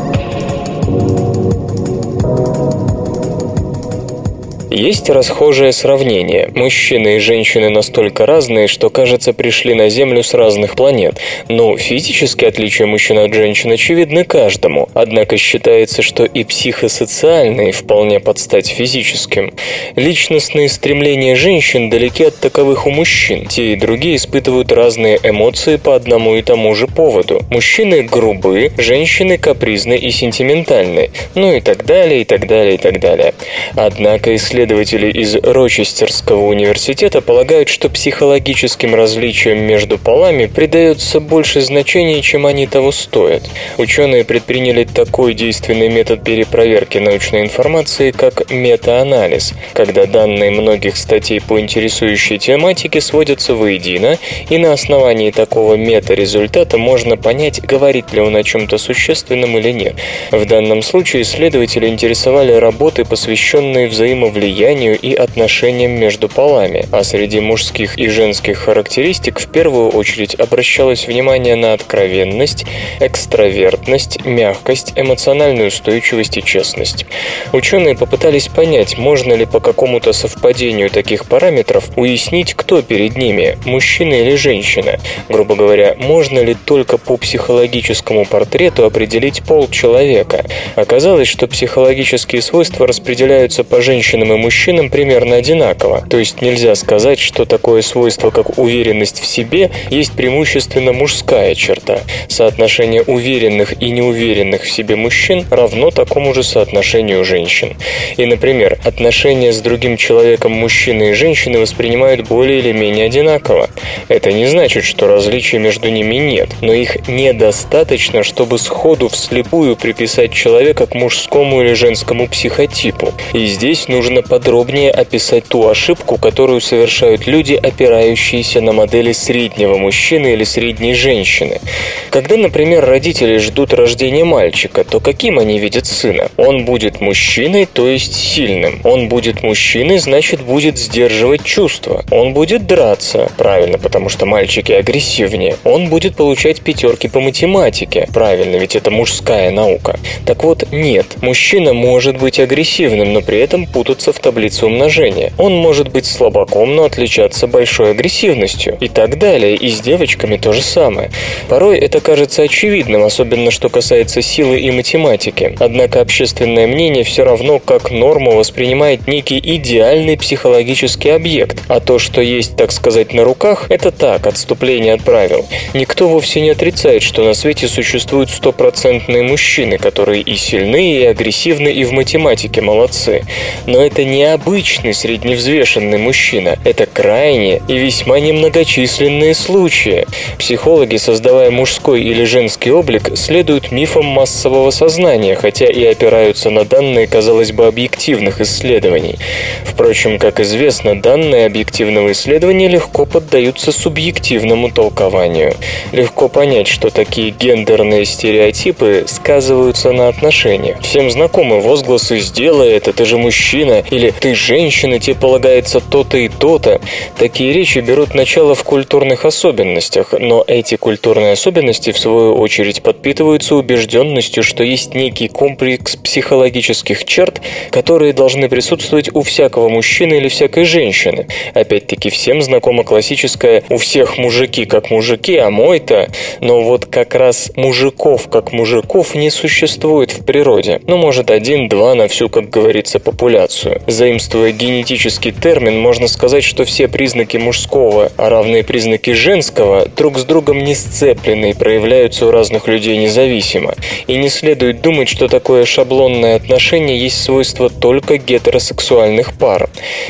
Есть 4.75 5.09
расхожее 5.09 5.71
сравнение. 5.71 6.49
Мужчины 6.53 7.15
и 7.15 7.19
женщины 7.19 7.69
настолько 7.69 8.25
разные, 8.25 8.67
что, 8.67 8.89
кажется, 8.89 9.31
пришли 9.31 9.73
на 9.73 9.87
Землю 9.87 10.21
с 10.21 10.33
разных 10.33 10.75
планет. 10.75 11.17
Но 11.47 11.77
физические 11.77 12.49
отличия 12.49 12.85
мужчин 12.85 13.19
от 13.19 13.33
женщин 13.33 13.71
очевидны 13.71 14.25
каждому. 14.25 14.89
Однако 14.93 15.37
считается, 15.37 16.01
что 16.01 16.25
и 16.25 16.43
психосоциальные 16.43 17.71
вполне 17.71 18.19
под 18.19 18.37
стать 18.37 18.67
физическим. 18.67 19.53
Личностные 19.95 20.67
стремления 20.67 21.37
женщин 21.37 21.89
далеки 21.89 22.25
от 22.25 22.37
таковых 22.37 22.85
у 22.85 22.89
мужчин. 22.89 23.45
Те 23.45 23.71
и 23.71 23.75
другие 23.77 24.17
испытывают 24.17 24.73
разные 24.73 25.21
эмоции 25.23 25.77
по 25.77 25.95
одному 25.95 26.35
и 26.35 26.41
тому 26.41 26.75
же 26.75 26.87
поводу. 26.87 27.41
Мужчины 27.49 28.03
грубы, 28.03 28.73
женщины 28.77 29.37
капризны 29.37 29.95
и 29.95 30.11
сентиментальны. 30.11 31.11
Ну 31.33 31.55
и 31.55 31.61
так 31.61 31.85
далее, 31.85 32.23
и 32.23 32.25
так 32.25 32.45
далее, 32.45 32.75
и 32.75 32.77
так 32.77 32.99
далее. 32.99 33.33
Однако 33.77 34.35
исследования 34.35 34.64
Исследователи 34.65 35.11
из 35.11 35.35
Рочестерского 35.35 36.47
университета 36.47 37.21
полагают, 37.21 37.69
что 37.69 37.87
психологическим 37.87 38.95
различиям 38.95 39.59
между 39.59 39.99
полами 39.99 40.47
придается 40.47 41.19
больше 41.19 41.61
значения, 41.61 42.23
чем 42.23 42.47
они 42.47 42.65
того 42.65 42.91
стоят. 42.91 43.43
Ученые 43.77 44.23
предприняли 44.23 44.83
такой 44.83 45.35
действенный 45.35 45.89
метод 45.89 46.23
перепроверки 46.23 46.97
научной 46.97 47.41
информации, 47.41 48.09
как 48.09 48.49
метаанализ, 48.49 49.53
когда 49.73 50.07
данные 50.07 50.49
многих 50.49 50.97
статей 50.97 51.41
по 51.41 51.59
интересующей 51.59 52.39
тематике 52.39 53.01
сводятся 53.01 53.53
воедино, 53.53 54.17
и 54.49 54.57
на 54.57 54.73
основании 54.73 55.29
такого 55.29 55.75
мета-результата 55.75 56.79
можно 56.79 57.17
понять, 57.17 57.61
говорит 57.61 58.13
ли 58.13 58.21
он 58.21 58.35
о 58.35 58.41
чем-то 58.41 58.79
существенном 58.79 59.59
или 59.59 59.69
нет. 59.69 59.93
В 60.31 60.43
данном 60.47 60.81
случае 60.81 61.21
исследователи 61.21 61.85
интересовали 61.85 62.53
работы, 62.53 63.05
посвященные 63.05 63.89
взаимовлиянию 63.89 64.54
влиянию 64.55 64.97
и 64.97 65.13
отношениям 65.13 65.91
между 65.91 66.29
полами, 66.29 66.85
а 66.91 67.03
среди 67.03 67.41
мужских 67.41 67.97
и 67.97 68.07
женских 68.07 68.57
характеристик 68.57 69.39
в 69.39 69.47
первую 69.47 69.89
очередь 69.89 70.35
обращалось 70.35 71.07
внимание 71.07 71.55
на 71.55 71.73
откровенность, 71.73 72.65
экстравертность, 73.01 74.25
мягкость, 74.25 74.93
эмоциональную 74.95 75.67
устойчивость 75.67 76.37
и 76.37 76.43
честность. 76.43 77.05
Ученые 77.51 77.97
попытались 77.97 78.47
понять, 78.47 78.97
можно 78.97 79.33
ли 79.33 79.45
по 79.45 79.59
какому-то 79.59 80.13
совпадению 80.13 80.89
таких 80.89 81.25
параметров 81.25 81.89
уяснить, 81.97 82.53
кто 82.53 82.81
перед 82.81 83.17
ними, 83.17 83.57
мужчина 83.65 84.13
или 84.13 84.35
женщина. 84.35 84.99
Грубо 85.27 85.55
говоря, 85.55 85.95
можно 85.97 86.39
ли 86.39 86.55
только 86.55 86.97
по 86.97 87.17
психологическому 87.17 88.23
портрету 88.23 88.85
определить 88.85 89.43
пол 89.43 89.67
человека. 89.69 90.45
Оказалось, 90.75 91.27
что 91.27 91.47
психологические 91.47 92.41
свойства 92.41 92.87
распределяются 92.87 93.65
по 93.65 93.81
женщинам 93.81 94.31
и 94.31 94.44
мужчинам 94.45 94.91
примерно 94.91 95.37
одинаково. 95.37 96.05
То 96.07 96.19
есть 96.19 96.39
нельзя 96.39 96.75
сказать, 96.75 97.17
что 97.17 97.45
такое 97.45 97.81
свойство, 97.81 98.29
как 98.29 98.59
уверенность 98.59 99.19
в 99.19 99.25
себе, 99.25 99.71
есть 99.89 100.11
преимущественно 100.11 100.93
мужская 100.93 101.55
черта. 101.55 102.01
Соотношение 102.27 103.01
уверенных 103.01 103.81
и 103.81 103.89
неуверенных 103.89 104.61
в 104.61 104.69
себе 104.69 104.95
мужчин 104.95 105.45
равно 105.49 105.89
такому 105.89 106.31
же 106.35 106.43
соотношению 106.43 107.25
женщин. 107.25 107.75
И, 108.17 108.25
например, 108.27 108.77
отношения 108.83 109.51
с 109.51 109.61
другим 109.61 109.97
человеком 109.97 110.51
мужчины 110.51 111.09
и 111.09 111.13
женщины 111.13 111.57
воспринимают 111.57 112.27
более 112.27 112.59
или 112.59 112.71
менее 112.71 113.07
одинаково. 113.07 113.71
Это 114.09 114.31
не 114.31 114.45
значит, 114.45 114.83
что 114.83 115.07
различий 115.07 115.57
между 115.57 115.89
ними 115.89 116.15
нет, 116.15 116.49
но 116.61 116.71
их 116.71 117.07
недостаточно, 117.07 118.21
чтобы 118.21 118.59
сходу 118.59 119.09
вслепую 119.09 119.75
приписать 119.75 120.31
человека 120.33 120.85
к 120.85 120.93
мужскому 120.93 121.63
или 121.63 121.73
женскому 121.73 122.27
психотипу. 122.27 123.11
И 123.33 123.47
здесь 123.47 123.87
нужно 123.87 124.21
подробнее 124.35 124.91
описать 124.91 125.45
ту 125.45 125.65
ошибку, 125.69 126.17
которую 126.17 126.59
совершают 126.59 127.25
люди, 127.25 127.53
опирающиеся 127.53 128.59
на 128.59 128.73
модели 128.73 129.13
среднего 129.13 129.77
мужчины 129.77 130.33
или 130.33 130.43
средней 130.43 130.93
женщины. 130.93 131.61
Когда, 132.09 132.35
например, 132.35 132.83
родители 132.83 133.37
ждут 133.37 133.73
рождения 133.73 134.25
мальчика, 134.25 134.83
то 134.83 134.99
каким 134.99 135.39
они 135.39 135.57
видят 135.57 135.85
сына? 135.85 136.29
Он 136.35 136.65
будет 136.65 136.99
мужчиной, 136.99 137.65
то 137.65 137.87
есть 137.87 138.13
сильным. 138.13 138.81
Он 138.83 139.07
будет 139.07 139.41
мужчиной, 139.41 139.99
значит, 139.99 140.41
будет 140.41 140.77
сдерживать 140.77 141.45
чувства. 141.45 142.03
Он 142.11 142.33
будет 142.33 142.67
драться, 142.67 143.31
правильно, 143.37 143.77
потому 143.77 144.09
что 144.09 144.25
мальчики 144.25 144.73
агрессивнее. 144.73 145.55
Он 145.63 145.87
будет 145.87 146.17
получать 146.17 146.59
пятерки 146.59 147.07
по 147.07 147.21
математике, 147.21 148.09
правильно, 148.13 148.57
ведь 148.57 148.75
это 148.75 148.91
мужская 148.91 149.51
наука. 149.51 149.97
Так 150.25 150.43
вот, 150.43 150.65
нет, 150.73 151.05
мужчина 151.21 151.71
может 151.71 152.17
быть 152.17 152.37
агрессивным, 152.37 153.13
но 153.13 153.21
при 153.21 153.39
этом 153.39 153.65
путаться 153.65 154.11
в 154.11 154.24
таблице 154.25 154.65
умножения. 154.65 155.31
Он 155.37 155.53
может 155.53 155.89
быть 155.91 156.07
слабаком, 156.07 156.75
но 156.75 156.85
отличаться 156.85 157.45
большой 157.45 157.91
агрессивностью 157.91 158.75
и 158.79 158.87
так 158.87 159.19
далее. 159.19 159.55
И 159.55 159.69
с 159.69 159.79
девочками 159.81 160.37
то 160.37 160.51
же 160.51 160.63
самое. 160.63 161.11
Порой 161.47 161.77
это 161.77 161.99
кажется 161.99 162.41
очевидным, 162.41 163.03
особенно 163.03 163.51
что 163.51 163.69
касается 163.69 164.23
силы 164.23 164.59
и 164.59 164.71
математики. 164.71 165.55
Однако 165.59 166.01
общественное 166.01 166.65
мнение 166.65 167.03
все 167.03 167.23
равно 167.23 167.59
как 167.59 167.91
норму 167.91 168.31
воспринимает 168.31 169.07
некий 169.07 169.39
идеальный 169.39 170.17
психологический 170.17 171.09
объект, 171.09 171.61
а 171.67 171.79
то, 171.79 171.99
что 171.99 172.19
есть, 172.19 172.55
так 172.57 172.71
сказать, 172.71 173.13
на 173.13 173.23
руках, 173.23 173.67
это 173.69 173.91
так, 173.91 174.25
отступление 174.25 174.93
от 174.93 175.03
правил. 175.03 175.45
Никто 175.75 176.07
вовсе 176.07 176.41
не 176.41 176.49
отрицает, 176.49 177.03
что 177.03 177.23
на 177.23 177.35
свете 177.35 177.67
существуют 177.67 178.31
стопроцентные 178.31 179.21
мужчины, 179.21 179.77
которые 179.77 180.23
и 180.23 180.35
сильны, 180.35 180.95
и 180.95 181.05
агрессивны, 181.05 181.69
и 181.69 181.83
в 181.83 181.91
математике 181.91 182.61
молодцы. 182.61 183.21
Но 183.67 183.85
это 183.85 184.03
не 184.05 184.23
обычный 184.23 184.93
средневзвешенный 184.93 185.97
мужчина, 185.97 186.57
это 186.63 186.85
крайние 186.85 187.61
и 187.67 187.77
весьма 187.77 188.19
немногочисленные 188.19 189.33
случаи. 189.33 190.05
Психологи, 190.37 190.97
создавая 190.97 191.51
мужской 191.51 192.03
или 192.03 192.23
женский 192.23 192.71
облик, 192.71 193.17
следуют 193.17 193.71
мифам 193.71 194.05
массового 194.05 194.71
сознания, 194.71 195.35
хотя 195.35 195.65
и 195.65 195.83
опираются 195.83 196.49
на 196.49 196.65
данные, 196.65 197.07
казалось 197.07 197.51
бы, 197.51 197.65
объективных 197.65 198.41
исследований. 198.41 199.17
Впрочем, 199.65 200.19
как 200.19 200.39
известно, 200.39 201.01
данные 201.01 201.47
объективного 201.47 202.11
исследования 202.11 202.67
легко 202.67 203.05
поддаются 203.05 203.71
субъективному 203.71 204.69
толкованию. 204.71 205.53
Легко 205.91 206.27
понять, 206.27 206.67
что 206.67 206.89
такие 206.89 207.31
гендерные 207.31 208.05
стереотипы 208.05 209.05
сказываются 209.07 209.91
на 209.91 210.07
отношениях. 210.07 210.79
Всем 210.81 211.09
знакомы 211.09 211.59
возгласы 211.61 212.19
«сделай 212.19 212.71
это, 212.73 212.93
ты 212.93 213.05
же 213.05 213.17
мужчина» 213.17 213.83
или 213.95 214.11
«ты 214.11 214.35
женщина, 214.35 214.99
тебе 214.99 215.15
полагается 215.15 215.79
то-то 215.79 216.17
и 216.17 216.27
то-то». 216.27 216.81
Такие 217.17 217.53
речи 217.53 217.79
берут 217.79 218.13
начало 218.13 218.53
в 218.53 218.63
культурных 218.63 219.25
особенностях, 219.25 220.13
но 220.19 220.43
эти 220.45 220.75
культурные 220.75 221.33
особенности, 221.33 221.91
в 221.91 221.97
свою 221.97 222.35
очередь, 222.35 222.83
подпитываются 222.83 223.55
убежденностью, 223.55 224.43
что 224.43 224.63
есть 224.63 224.93
некий 224.95 225.29
комплекс 225.29 225.95
психологических 225.95 227.05
черт, 227.05 227.41
которые 227.71 228.13
должны 228.13 228.49
присутствовать 228.49 229.09
у 229.13 229.21
всякого 229.21 229.69
мужчины 229.69 230.15
или 230.15 230.27
всякой 230.27 230.65
женщины. 230.65 231.27
Опять-таки, 231.53 232.09
всем 232.09 232.41
знакома 232.41 232.83
классическая 232.83 233.63
«у 233.69 233.77
всех 233.77 234.17
мужики 234.17 234.65
как 234.65 234.89
мужики, 234.89 235.37
а 235.37 235.49
мой-то...» 235.49 236.09
Но 236.41 236.61
вот 236.61 236.85
как 236.85 237.15
раз 237.15 237.51
мужиков 237.55 238.27
как 238.29 238.51
мужиков 238.51 239.15
не 239.15 239.29
существует 239.29 240.11
в 240.11 240.25
природе. 240.25 240.81
Ну, 240.85 240.97
может, 240.97 241.31
один-два 241.31 241.95
на 241.95 242.07
всю, 242.07 242.29
как 242.29 242.49
говорится, 242.49 242.99
популяцию. 242.99 243.81
Заимствуя 243.87 244.51
генетический 244.51 245.31
термин, 245.31 245.79
можно 245.79 246.07
сказать, 246.07 246.43
что 246.43 246.65
все 246.65 246.87
признаки 246.87 247.37
мужского, 247.37 248.11
а 248.17 248.29
равные 248.29 248.63
признаки 248.63 249.11
женского, 249.13 249.87
друг 249.95 250.17
с 250.17 250.23
другом 250.23 250.63
не 250.63 250.73
сцеплены 250.73 251.51
и 251.51 251.53
проявляются 251.53 252.25
у 252.25 252.31
разных 252.31 252.67
людей 252.67 252.97
независимо. 252.97 253.75
И 254.07 254.17
не 254.17 254.29
следует 254.29 254.81
думать, 254.81 255.07
что 255.07 255.27
такое 255.27 255.65
шаблонное 255.65 256.35
отношение 256.35 256.97
есть 256.97 257.21
свойство 257.21 257.69
только 257.69 258.17
гетеросексуальных 258.17 259.33
пар. 259.33 259.69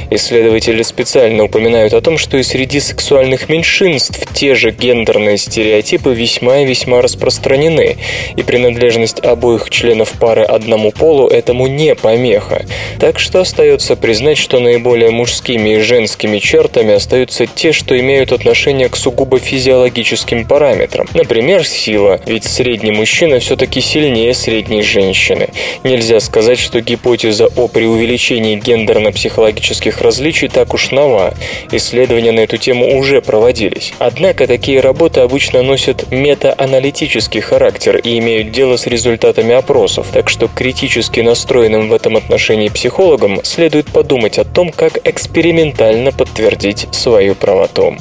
Исследователи 0.10 0.82
специально 0.82 1.44
упоминают 1.44 1.94
о 1.94 2.02
том, 2.02 2.18
что 2.18 2.38
и 2.38 2.44
среди 2.44 2.80
сексуальных 2.80 3.50
меньшинств 3.50 4.26
те 4.34 4.56
же 4.56 4.72
гендерные 4.72 5.38
стереотипы 5.38 6.14
весьма 6.14 6.60
и 6.60 6.66
весьма 6.66 7.02
распространены, 7.02 7.98
и 8.38 8.44
принадлежность 8.44 9.20
обоих 9.20 9.70
членов 9.70 10.14
пары 10.14 10.44
одному 10.44 10.92
полу 10.94 11.28
этому 11.28 11.68
не 11.68 11.94
помеха. 11.94 12.66
Так 13.00 13.20
что 13.20 13.42
остается 13.42 13.65
признать, 13.96 14.38
что 14.38 14.60
наиболее 14.60 15.12
мужскими 15.12 15.76
и 15.76 15.80
женскими 15.80 16.40
чертами 16.40 16.94
остаются 16.94 17.46
те, 17.46 17.72
что 17.72 18.00
имеют 18.00 18.32
отношение 18.32 18.90
к 18.90 18.96
сугубо 18.96 19.40
физиологическим 19.40 20.46
параметрам. 20.46 21.08
Например, 21.14 21.66
сила, 21.66 22.22
ведь 22.26 22.44
средний 22.44 22.92
мужчина 22.92 23.40
все-таки 23.40 23.82
сильнее 23.82 24.34
средней 24.34 24.82
женщины. 24.82 25.50
Нельзя 25.84 26.20
сказать, 26.20 26.60
что 26.60 26.82
гипотеза 26.82 27.48
о 27.56 27.68
преувеличении 27.68 28.56
гендерно-психологических 28.56 30.02
различий 30.02 30.48
так 30.48 30.74
уж 30.74 30.92
нова. 30.92 31.34
Исследования 31.72 32.32
на 32.32 32.42
эту 32.42 32.58
тему 32.58 32.98
уже 32.98 33.22
проводились. 33.22 33.94
Однако 34.00 34.48
такие 34.48 34.80
работы 34.80 35.22
обычно 35.22 35.64
носят 35.64 36.12
метааналитический 36.12 37.42
характер 37.42 37.98
и 37.98 38.20
имеют 38.20 38.52
дело 38.52 38.78
с 38.78 38.88
результатами 38.88 39.54
опросов, 39.54 40.08
так 40.14 40.30
что 40.30 40.48
критически 40.48 41.22
настроенным 41.22 41.90
в 41.90 41.94
этом 41.94 42.16
отношении 42.18 42.70
психологам 42.70 43.40
следует 43.56 43.86
подумать 43.86 44.38
о 44.38 44.44
том, 44.44 44.70
как 44.70 45.08
экспериментально 45.08 46.12
подтвердить 46.12 46.90
свою 46.92 47.36
правоту. 47.36 47.96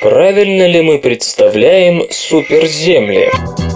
Правильно 0.00 0.68
ли 0.68 0.82
мы 0.82 1.00
представляем 1.00 2.04
суперземли? 2.10 3.71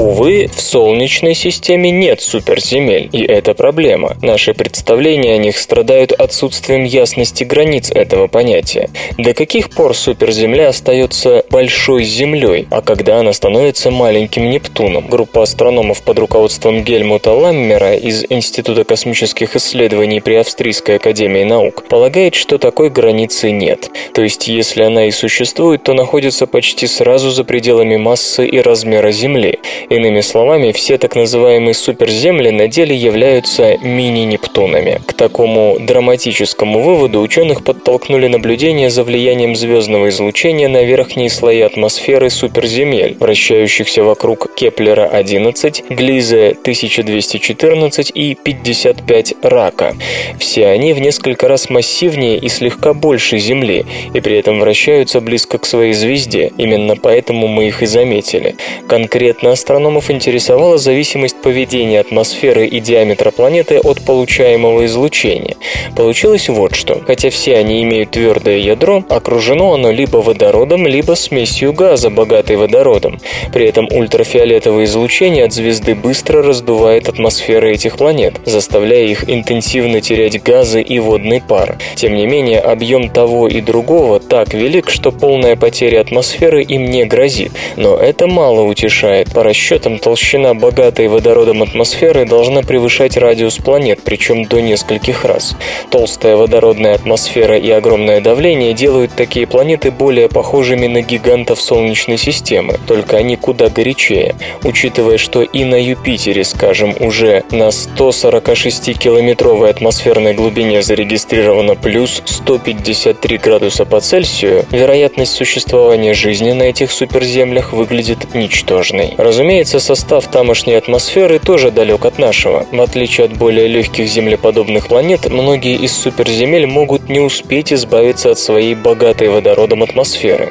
Увы, 0.00 0.48
в 0.50 0.58
Солнечной 0.58 1.34
системе 1.34 1.90
нет 1.90 2.22
суперземель, 2.22 3.10
и 3.12 3.22
это 3.22 3.52
проблема. 3.52 4.16
Наши 4.22 4.54
представления 4.54 5.34
о 5.34 5.36
них 5.36 5.58
страдают 5.58 6.12
отсутствием 6.12 6.84
ясности 6.84 7.44
границ 7.44 7.90
этого 7.90 8.26
понятия. 8.26 8.88
До 9.18 9.34
каких 9.34 9.68
пор 9.68 9.94
суперземля 9.94 10.70
остается 10.70 11.44
большой 11.50 12.04
Землей, 12.04 12.66
а 12.70 12.80
когда 12.80 13.18
она 13.18 13.34
становится 13.34 13.90
маленьким 13.90 14.48
Нептуном? 14.48 15.06
Группа 15.06 15.42
астрономов 15.42 16.02
под 16.02 16.18
руководством 16.18 16.82
Гельмута 16.82 17.32
Ламмера 17.32 17.94
из 17.94 18.24
Института 18.30 18.84
космических 18.84 19.54
исследований 19.54 20.22
при 20.22 20.36
Австрийской 20.36 20.96
академии 20.96 21.44
наук 21.44 21.84
полагает, 21.90 22.34
что 22.36 22.56
такой 22.56 22.88
границы 22.88 23.50
нет. 23.50 23.90
То 24.14 24.22
есть, 24.22 24.48
если 24.48 24.82
она 24.82 25.08
и 25.08 25.10
существует, 25.10 25.82
то 25.82 25.92
находится 25.92 26.46
почти 26.46 26.86
сразу 26.86 27.30
за 27.30 27.44
пределами 27.44 27.96
массы 27.98 28.46
и 28.46 28.58
размера 28.60 29.10
Земли. 29.10 29.58
Иными 29.90 30.20
словами, 30.20 30.70
все 30.70 30.98
так 30.98 31.16
называемые 31.16 31.74
суперземли 31.74 32.50
на 32.50 32.68
деле 32.68 32.94
являются 32.94 33.76
мини-Нептунами. 33.78 35.00
К 35.04 35.12
такому 35.14 35.78
драматическому 35.80 36.80
выводу 36.80 37.20
ученых 37.20 37.64
подтолкнули 37.64 38.28
наблюдения 38.28 38.88
за 38.88 39.02
влиянием 39.02 39.56
звездного 39.56 40.10
излучения 40.10 40.68
на 40.68 40.84
верхние 40.84 41.28
слои 41.28 41.62
атмосферы 41.62 42.30
суперземель, 42.30 43.16
вращающихся 43.18 44.04
вокруг 44.04 44.54
Кеплера-11, 44.54 45.92
Глиза 45.92 46.50
1214 46.50 48.12
и 48.14 48.36
55 48.36 49.34
Рака. 49.42 49.96
Все 50.38 50.68
они 50.68 50.92
в 50.92 51.00
несколько 51.00 51.48
раз 51.48 51.68
массивнее 51.68 52.36
и 52.38 52.48
слегка 52.48 52.94
больше 52.94 53.38
Земли, 53.38 53.84
и 54.14 54.20
при 54.20 54.38
этом 54.38 54.60
вращаются 54.60 55.20
близко 55.20 55.58
к 55.58 55.66
своей 55.66 55.94
звезде. 55.94 56.52
Именно 56.58 56.94
поэтому 56.94 57.48
мы 57.48 57.66
их 57.66 57.82
и 57.82 57.86
заметили. 57.86 58.54
Конкретно 58.86 59.50
астрономов 59.80 60.10
интересовала 60.10 60.76
зависимость 60.76 61.40
поведения 61.40 62.00
атмосферы 62.00 62.66
и 62.66 62.80
диаметра 62.80 63.30
планеты 63.30 63.78
от 63.78 64.02
получаемого 64.04 64.84
излучения. 64.84 65.56
Получилось 65.96 66.50
вот 66.50 66.74
что. 66.74 67.00
Хотя 67.06 67.30
все 67.30 67.56
они 67.56 67.82
имеют 67.82 68.10
твердое 68.10 68.58
ядро, 68.58 69.02
окружено 69.08 69.72
оно 69.72 69.90
либо 69.90 70.18
водородом, 70.18 70.86
либо 70.86 71.14
смесью 71.14 71.72
газа, 71.72 72.10
богатой 72.10 72.56
водородом. 72.56 73.20
При 73.54 73.66
этом 73.66 73.88
ультрафиолетовое 73.90 74.84
излучение 74.84 75.46
от 75.46 75.54
звезды 75.54 75.94
быстро 75.94 76.42
раздувает 76.42 77.08
атмосферы 77.08 77.72
этих 77.72 77.96
планет, 77.96 78.34
заставляя 78.44 79.04
их 79.04 79.30
интенсивно 79.30 80.02
терять 80.02 80.42
газы 80.42 80.82
и 80.82 80.98
водный 80.98 81.40
пар. 81.40 81.78
Тем 81.94 82.14
не 82.16 82.26
менее, 82.26 82.60
объем 82.60 83.08
того 83.08 83.48
и 83.48 83.62
другого 83.62 84.20
так 84.20 84.52
велик, 84.52 84.90
что 84.90 85.10
полная 85.10 85.56
потеря 85.56 86.02
атмосферы 86.02 86.62
им 86.62 86.90
не 86.90 87.06
грозит. 87.06 87.52
Но 87.76 87.96
это 87.96 88.26
мало 88.26 88.62
утешает. 88.62 89.32
По 89.32 89.42
расчетам, 89.70 89.98
толщина 89.98 90.54
богатой 90.54 91.08
водородом 91.08 91.62
атмосферы 91.62 92.26
должна 92.26 92.62
превышать 92.62 93.16
радиус 93.16 93.56
планет, 93.58 94.00
причем 94.04 94.44
до 94.44 94.60
нескольких 94.60 95.24
раз. 95.24 95.56
Толстая 95.90 96.36
водородная 96.36 96.94
атмосфера 96.94 97.56
и 97.56 97.70
огромное 97.70 98.20
давление 98.20 98.74
делают 98.74 99.12
такие 99.14 99.46
планеты 99.46 99.92
более 99.92 100.28
похожими 100.28 100.88
на 100.88 101.02
гигантов 101.02 101.60
Солнечной 101.60 102.18
системы, 102.18 102.80
только 102.86 103.16
они 103.16 103.36
куда 103.36 103.68
горячее. 103.68 104.34
Учитывая, 104.64 105.18
что 105.18 105.42
и 105.42 105.64
на 105.64 105.80
Юпитере, 105.80 106.42
скажем, 106.44 106.96
уже 106.98 107.44
на 107.50 107.68
146-километровой 107.68 109.70
атмосферной 109.70 110.34
глубине 110.34 110.82
зарегистрировано 110.82 111.76
плюс 111.76 112.22
153 112.24 113.38
градуса 113.38 113.84
по 113.84 114.00
Цельсию, 114.00 114.64
вероятность 114.70 115.32
существования 115.32 116.14
жизни 116.14 116.52
на 116.52 116.64
этих 116.64 116.90
суперземлях 116.90 117.72
выглядит 117.72 118.34
ничтожной. 118.34 119.14
Разумеется, 119.16 119.59
состав 119.68 120.26
тамошней 120.26 120.78
атмосферы 120.78 121.38
тоже 121.38 121.70
далек 121.70 122.04
от 122.04 122.18
нашего. 122.18 122.66
В 122.70 122.80
отличие 122.80 123.26
от 123.26 123.36
более 123.36 123.68
легких 123.68 124.08
землеподобных 124.08 124.88
планет, 124.88 125.28
многие 125.28 125.76
из 125.76 125.92
суперземель 125.92 126.66
могут 126.66 127.08
не 127.08 127.20
успеть 127.20 127.72
избавиться 127.72 128.30
от 128.30 128.38
своей 128.38 128.74
богатой 128.74 129.28
водородом 129.28 129.82
атмосферы. 129.82 130.50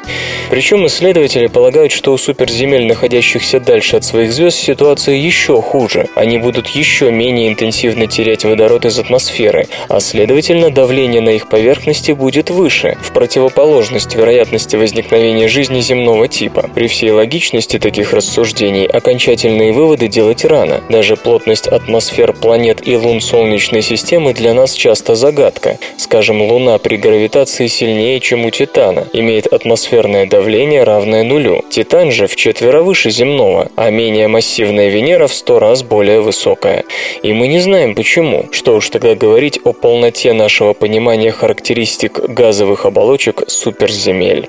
Причем 0.50 0.86
исследователи 0.86 1.46
полагают, 1.46 1.92
что 1.92 2.12
у 2.12 2.18
суперземель, 2.18 2.86
находящихся 2.86 3.60
дальше 3.60 3.96
от 3.96 4.04
своих 4.04 4.32
звезд, 4.32 4.58
ситуация 4.58 5.16
еще 5.16 5.60
хуже. 5.60 6.08
Они 6.14 6.38
будут 6.38 6.68
еще 6.68 7.10
менее 7.10 7.48
интенсивно 7.48 8.06
терять 8.06 8.44
водород 8.44 8.84
из 8.84 8.98
атмосферы, 8.98 9.66
а 9.88 10.00
следовательно 10.00 10.70
давление 10.70 11.20
на 11.20 11.30
их 11.30 11.48
поверхности 11.48 12.12
будет 12.12 12.50
выше, 12.50 12.96
в 13.02 13.12
противоположность 13.12 14.14
вероятности 14.14 14.76
возникновения 14.76 15.48
жизни 15.48 15.80
земного 15.80 16.28
типа. 16.28 16.70
При 16.74 16.86
всей 16.86 17.10
логичности 17.10 17.78
таких 17.78 18.12
рассуждений 18.12 18.86
окончательные 19.00 19.72
выводы 19.72 20.08
делать 20.08 20.44
рано. 20.44 20.82
Даже 20.90 21.16
плотность 21.16 21.66
атмосфер 21.66 22.34
планет 22.34 22.86
и 22.86 22.96
лун 22.96 23.20
Солнечной 23.20 23.82
системы 23.82 24.34
для 24.34 24.52
нас 24.54 24.74
часто 24.74 25.14
загадка. 25.14 25.78
Скажем, 25.96 26.42
Луна 26.42 26.78
при 26.78 26.96
гравитации 26.96 27.66
сильнее, 27.66 28.20
чем 28.20 28.44
у 28.44 28.50
Титана, 28.50 29.06
имеет 29.12 29.46
атмосферное 29.46 30.26
давление, 30.26 30.84
равное 30.84 31.24
нулю. 31.24 31.64
Титан 31.70 32.12
же 32.12 32.26
в 32.26 32.36
четверо 32.36 32.82
выше 32.82 33.10
земного, 33.10 33.70
а 33.74 33.90
менее 33.90 34.28
массивная 34.28 34.90
Венера 34.90 35.26
в 35.26 35.34
сто 35.34 35.58
раз 35.58 35.82
более 35.82 36.20
высокая. 36.20 36.84
И 37.22 37.32
мы 37.32 37.48
не 37.48 37.60
знаем 37.60 37.94
почему. 37.94 38.48
Что 38.52 38.76
уж 38.76 38.90
тогда 38.90 39.14
говорить 39.14 39.58
о 39.64 39.72
полноте 39.72 40.34
нашего 40.34 40.74
понимания 40.74 41.32
характеристик 41.32 42.18
газовых 42.18 42.84
оболочек 42.84 43.44
суперземель. 43.48 44.48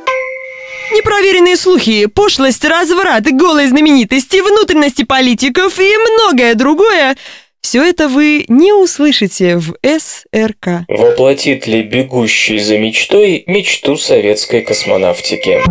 Непроверенные 0.94 1.56
слухи, 1.56 2.06
пошлость, 2.08 2.66
разврат, 2.66 3.24
голые 3.32 3.68
знаменитости, 3.70 4.42
внутренности 4.42 5.04
политиков 5.04 5.80
и 5.80 5.96
многое 5.98 6.56
другое– 6.56 7.16
все 7.62 7.84
это 7.84 8.10
вы 8.10 8.46
не 8.48 8.74
услышите 8.74 9.58
в 9.58 9.76
СРК. 9.84 10.86
Воплотит 10.88 11.68
ли 11.68 11.84
бегущий 11.84 12.58
за 12.58 12.80
мечтой 12.80 13.44
мечту 13.46 13.98
советской 13.98 14.62
космонавтики? 14.62 15.62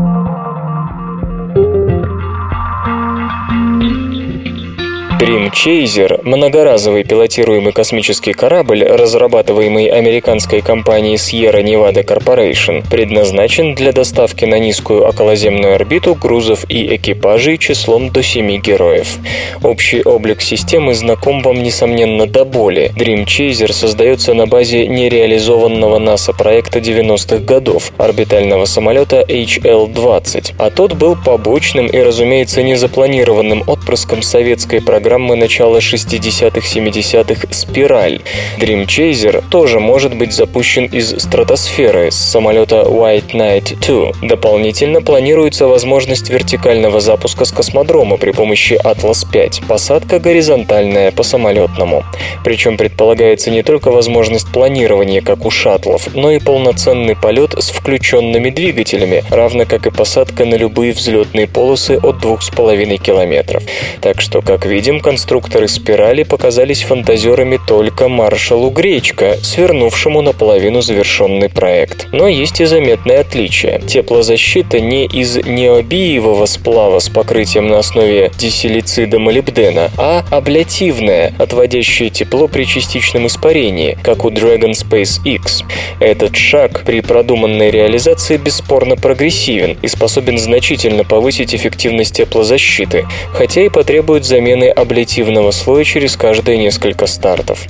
Dream 5.20 5.50
Chaser– 5.52 6.18
многоразовый 6.22 7.04
пилотируемый 7.04 7.74
космический 7.74 8.32
корабль, 8.32 8.82
разрабатываемый 8.82 9.88
американской 9.88 10.62
компанией 10.62 11.16
Sierra 11.16 11.62
Nevada 11.62 12.02
Corporation, 12.02 12.82
предназначен 12.90 13.74
для 13.74 13.92
доставки 13.92 14.46
на 14.46 14.58
низкую 14.58 15.06
околоземную 15.06 15.74
орбиту 15.74 16.14
грузов 16.14 16.64
и 16.70 16.96
экипажей 16.96 17.58
числом 17.58 18.08
до 18.08 18.22
семи 18.22 18.58
героев. 18.60 19.18
Общий 19.62 20.00
облик 20.02 20.40
системы 20.40 20.94
знаком 20.94 21.42
вам, 21.42 21.62
несомненно, 21.62 22.26
до 22.26 22.46
боли. 22.46 22.90
Dream 22.96 23.26
Chaser 23.26 23.74
создается 23.74 24.32
на 24.32 24.46
базе 24.46 24.86
нереализованного 24.86 25.98
НАСА 25.98 26.32
проекта 26.32 26.78
90-х 26.78 27.44
годов– 27.44 27.92
орбитального 27.98 28.64
самолета 28.64 29.22
HL-20, 29.28 30.54
а 30.56 30.70
тот 30.70 30.94
был 30.94 31.14
побочным 31.14 31.88
и, 31.88 31.98
разумеется, 31.98 32.62
незапланированным 32.62 33.64
отпрыском 33.66 34.22
советской 34.22 34.80
программы 34.80 35.09
программы 35.10 35.34
начала 35.34 35.78
60-х-70-х 35.78 37.48
«Спираль». 37.50 38.20
Dream 38.60 38.86
Chaser 38.86 39.42
тоже 39.50 39.80
может 39.80 40.14
быть 40.14 40.32
запущен 40.32 40.84
из 40.84 41.10
стратосферы 41.20 42.12
с 42.12 42.14
самолета 42.14 42.84
White 42.86 43.32
Knight 43.32 43.74
2. 43.84 44.28
Дополнительно 44.28 45.02
планируется 45.02 45.66
возможность 45.66 46.30
вертикального 46.30 47.00
запуска 47.00 47.44
с 47.44 47.50
космодрома 47.50 48.18
при 48.18 48.30
помощи 48.30 48.78
Atlas 48.84 49.26
5. 49.28 49.62
Посадка 49.66 50.20
горизонтальная 50.20 51.10
по 51.10 51.24
самолетному. 51.24 52.04
Причем 52.44 52.76
предполагается 52.76 53.50
не 53.50 53.64
только 53.64 53.90
возможность 53.90 54.52
планирования, 54.52 55.22
как 55.22 55.44
у 55.44 55.50
шаттлов, 55.50 56.14
но 56.14 56.30
и 56.30 56.38
полноценный 56.38 57.16
полет 57.16 57.54
с 57.58 57.70
включенными 57.70 58.50
двигателями, 58.50 59.24
равно 59.28 59.64
как 59.66 59.86
и 59.86 59.90
посадка 59.90 60.44
на 60.44 60.54
любые 60.54 60.92
взлетные 60.92 61.48
полосы 61.48 61.98
от 62.00 62.22
2,5 62.24 62.96
километров. 62.98 63.64
Так 64.00 64.20
что, 64.20 64.40
как 64.40 64.66
видим, 64.66 64.99
конструкторы 65.00 65.68
спирали 65.68 66.22
показались 66.22 66.82
фантазерами 66.82 67.58
только 67.66 68.08
маршалу 68.08 68.70
Гречка, 68.70 69.36
свернувшему 69.42 70.22
наполовину 70.22 70.82
завершенный 70.82 71.48
проект. 71.48 72.08
Но 72.12 72.28
есть 72.28 72.60
и 72.60 72.66
заметное 72.66 73.20
отличие. 73.20 73.80
Теплозащита 73.80 74.80
не 74.80 75.06
из 75.06 75.36
необиевого 75.36 76.46
сплава 76.46 76.98
с 76.98 77.08
покрытием 77.08 77.68
на 77.68 77.78
основе 77.78 78.30
дисилицида 78.38 79.18
молибдена, 79.18 79.90
а 79.96 80.24
аблятивная, 80.30 81.32
отводящая 81.38 82.10
тепло 82.10 82.46
при 82.46 82.64
частичном 82.64 83.26
испарении, 83.26 83.98
как 84.02 84.24
у 84.24 84.30
Dragon 84.30 84.72
Space 84.72 85.20
X. 85.24 85.64
Этот 85.98 86.36
шаг 86.36 86.82
при 86.84 87.00
продуманной 87.00 87.70
реализации 87.70 88.36
бесспорно 88.36 88.96
прогрессивен 88.96 89.76
и 89.82 89.88
способен 89.88 90.38
значительно 90.38 91.04
повысить 91.04 91.54
эффективность 91.54 92.14
теплозащиты, 92.14 93.06
хотя 93.32 93.62
и 93.62 93.68
потребует 93.68 94.24
замены 94.24 94.68
аблятивного 94.68 94.89
аблятивного 94.90 95.52
слоя 95.52 95.84
через 95.84 96.16
каждые 96.16 96.58
несколько 96.58 97.06
стартов. 97.06 97.60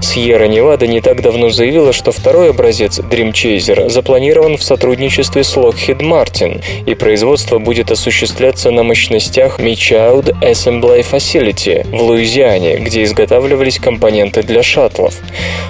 Сьерра 0.00 0.46
Невада 0.46 0.86
не 0.86 1.02
так 1.02 1.20
давно 1.20 1.50
заявила, 1.50 1.92
что 1.92 2.10
второй 2.10 2.50
образец 2.50 2.98
Dream 2.98 3.32
Chaser 3.32 3.90
запланирован 3.90 4.56
в 4.56 4.62
сотрудничестве 4.62 5.44
с 5.44 5.56
Lockheed 5.56 5.98
Martin, 5.98 6.62
и 6.86 6.94
производство 6.94 7.58
будет 7.58 7.90
осуществляться 7.90 8.70
на 8.70 8.82
мощностях 8.82 9.60
Michoud 9.60 10.34
Assembly 10.40 11.04
Facility 11.08 11.86
в 11.94 12.02
Луизиане, 12.02 12.78
где 12.78 13.04
изготавливались 13.04 13.78
компоненты 13.78 14.42
для 14.42 14.62
шаттлов. 14.62 15.14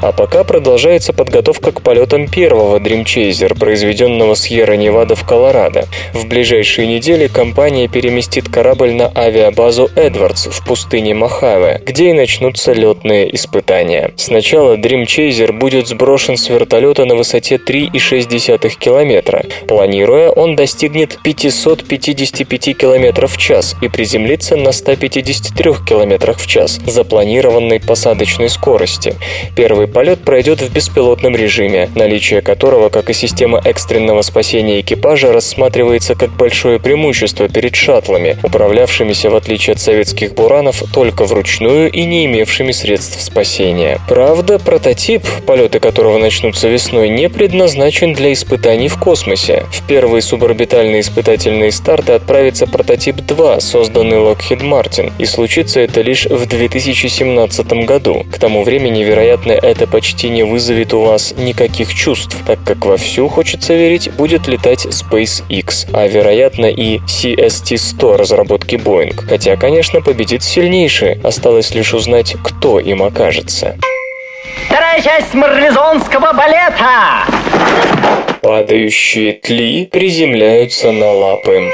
А 0.02 0.12
пока 0.12 0.44
продолжается 0.44 1.12
подготовка 1.12 1.72
к 1.72 1.82
полетам 1.82 2.28
первого 2.28 2.78
Dream 2.78 3.04
Chaser, 3.04 3.58
произведенного 3.58 4.36
Сьерра 4.36 4.74
Невада 4.74 5.16
в 5.16 5.26
Колорадо. 5.26 5.86
В 6.14 6.26
ближайшие 6.28 6.86
недели 6.86 7.26
компания 7.26 7.88
переместит 7.88 8.48
корабль 8.48 8.92
на 8.92 9.10
авиабазу 9.12 9.90
Эдвардс 9.96 10.46
в 10.46 10.64
пустыне 10.64 10.99
вершине 11.00 11.14
Мохаве, 11.14 11.80
где 11.84 12.10
и 12.10 12.12
начнутся 12.12 12.72
летные 12.72 13.34
испытания. 13.34 14.12
Сначала 14.16 14.76
Dream 14.76 15.04
Chaser 15.04 15.52
будет 15.52 15.88
сброшен 15.88 16.36
с 16.36 16.48
вертолета 16.48 17.04
на 17.04 17.14
высоте 17.14 17.56
3,6 17.56 18.78
километра. 18.78 19.44
Планируя, 19.66 20.30
он 20.30 20.56
достигнет 20.56 21.18
555 21.22 22.76
км 22.76 23.26
в 23.26 23.36
час 23.38 23.76
и 23.82 23.88
приземлится 23.88 24.56
на 24.56 24.72
153 24.72 25.72
км 25.86 26.34
в 26.34 26.46
час 26.46 26.80
запланированной 26.86 27.80
посадочной 27.80 28.48
скорости. 28.48 29.14
Первый 29.56 29.86
полет 29.86 30.20
пройдет 30.20 30.60
в 30.60 30.72
беспилотном 30.72 31.34
режиме, 31.34 31.88
наличие 31.94 32.42
которого, 32.42 32.88
как 32.90 33.10
и 33.10 33.14
система 33.14 33.60
экстренного 33.64 34.22
спасения 34.22 34.80
экипажа, 34.80 35.32
рассматривается 35.32 36.14
как 36.14 36.30
большое 36.30 36.78
преимущество 36.78 37.48
перед 37.48 37.74
шаттлами, 37.74 38.36
управлявшимися, 38.42 39.30
в 39.30 39.36
отличие 39.36 39.72
от 39.72 39.80
советских 39.80 40.34
буранов, 40.34 40.82
только 40.92 41.24
вручную 41.24 41.90
и 41.90 42.04
не 42.04 42.26
имевшими 42.26 42.72
средств 42.72 43.20
спасения. 43.22 44.00
Правда, 44.08 44.58
прототип, 44.58 45.22
полеты 45.46 45.80
которого 45.80 46.18
начнутся 46.18 46.68
весной, 46.68 47.08
не 47.08 47.28
предназначен 47.28 48.12
для 48.12 48.32
испытаний 48.32 48.88
в 48.88 48.98
космосе. 48.98 49.64
В 49.72 49.86
первые 49.86 50.22
суборбитальные 50.22 51.00
испытательные 51.00 51.72
старты 51.72 52.12
отправится 52.12 52.66
прототип 52.66 53.16
2, 53.16 53.60
созданный 53.60 54.18
Lockheed 54.18 54.62
Martin, 54.62 55.12
и 55.18 55.24
случится 55.24 55.80
это 55.80 56.00
лишь 56.02 56.26
в 56.26 56.46
2017 56.46 57.66
году. 57.84 58.24
К 58.30 58.38
тому 58.38 58.62
времени, 58.62 59.02
вероятно, 59.02 59.52
это 59.52 59.86
почти 59.86 60.28
не 60.28 60.42
вызовет 60.42 60.94
у 60.94 61.00
вас 61.00 61.34
никаких 61.36 61.94
чувств, 61.94 62.36
так 62.46 62.62
как 62.64 62.84
вовсю, 62.84 63.28
хочется 63.28 63.74
верить, 63.74 64.10
будет 64.12 64.48
летать 64.48 64.86
SpaceX, 64.86 65.88
а 65.92 66.06
вероятно 66.06 66.66
и 66.66 66.98
CST-100 66.98 68.16
разработки 68.16 68.76
Boeing. 68.76 69.14
Хотя, 69.28 69.56
конечно, 69.56 70.00
победит 70.00 70.42
сильнейший, 70.70 71.18
осталось 71.24 71.74
лишь 71.74 71.94
узнать, 71.94 72.36
кто 72.44 72.78
им 72.78 73.02
окажется. 73.02 73.76
Вторая 74.66 75.02
часть 75.02 75.34
марлезонского 75.34 76.32
балета! 76.32 77.26
Падающие 78.40 79.32
тли 79.32 79.86
приземляются 79.86 80.92
на 80.92 81.10
лапы. 81.10 81.72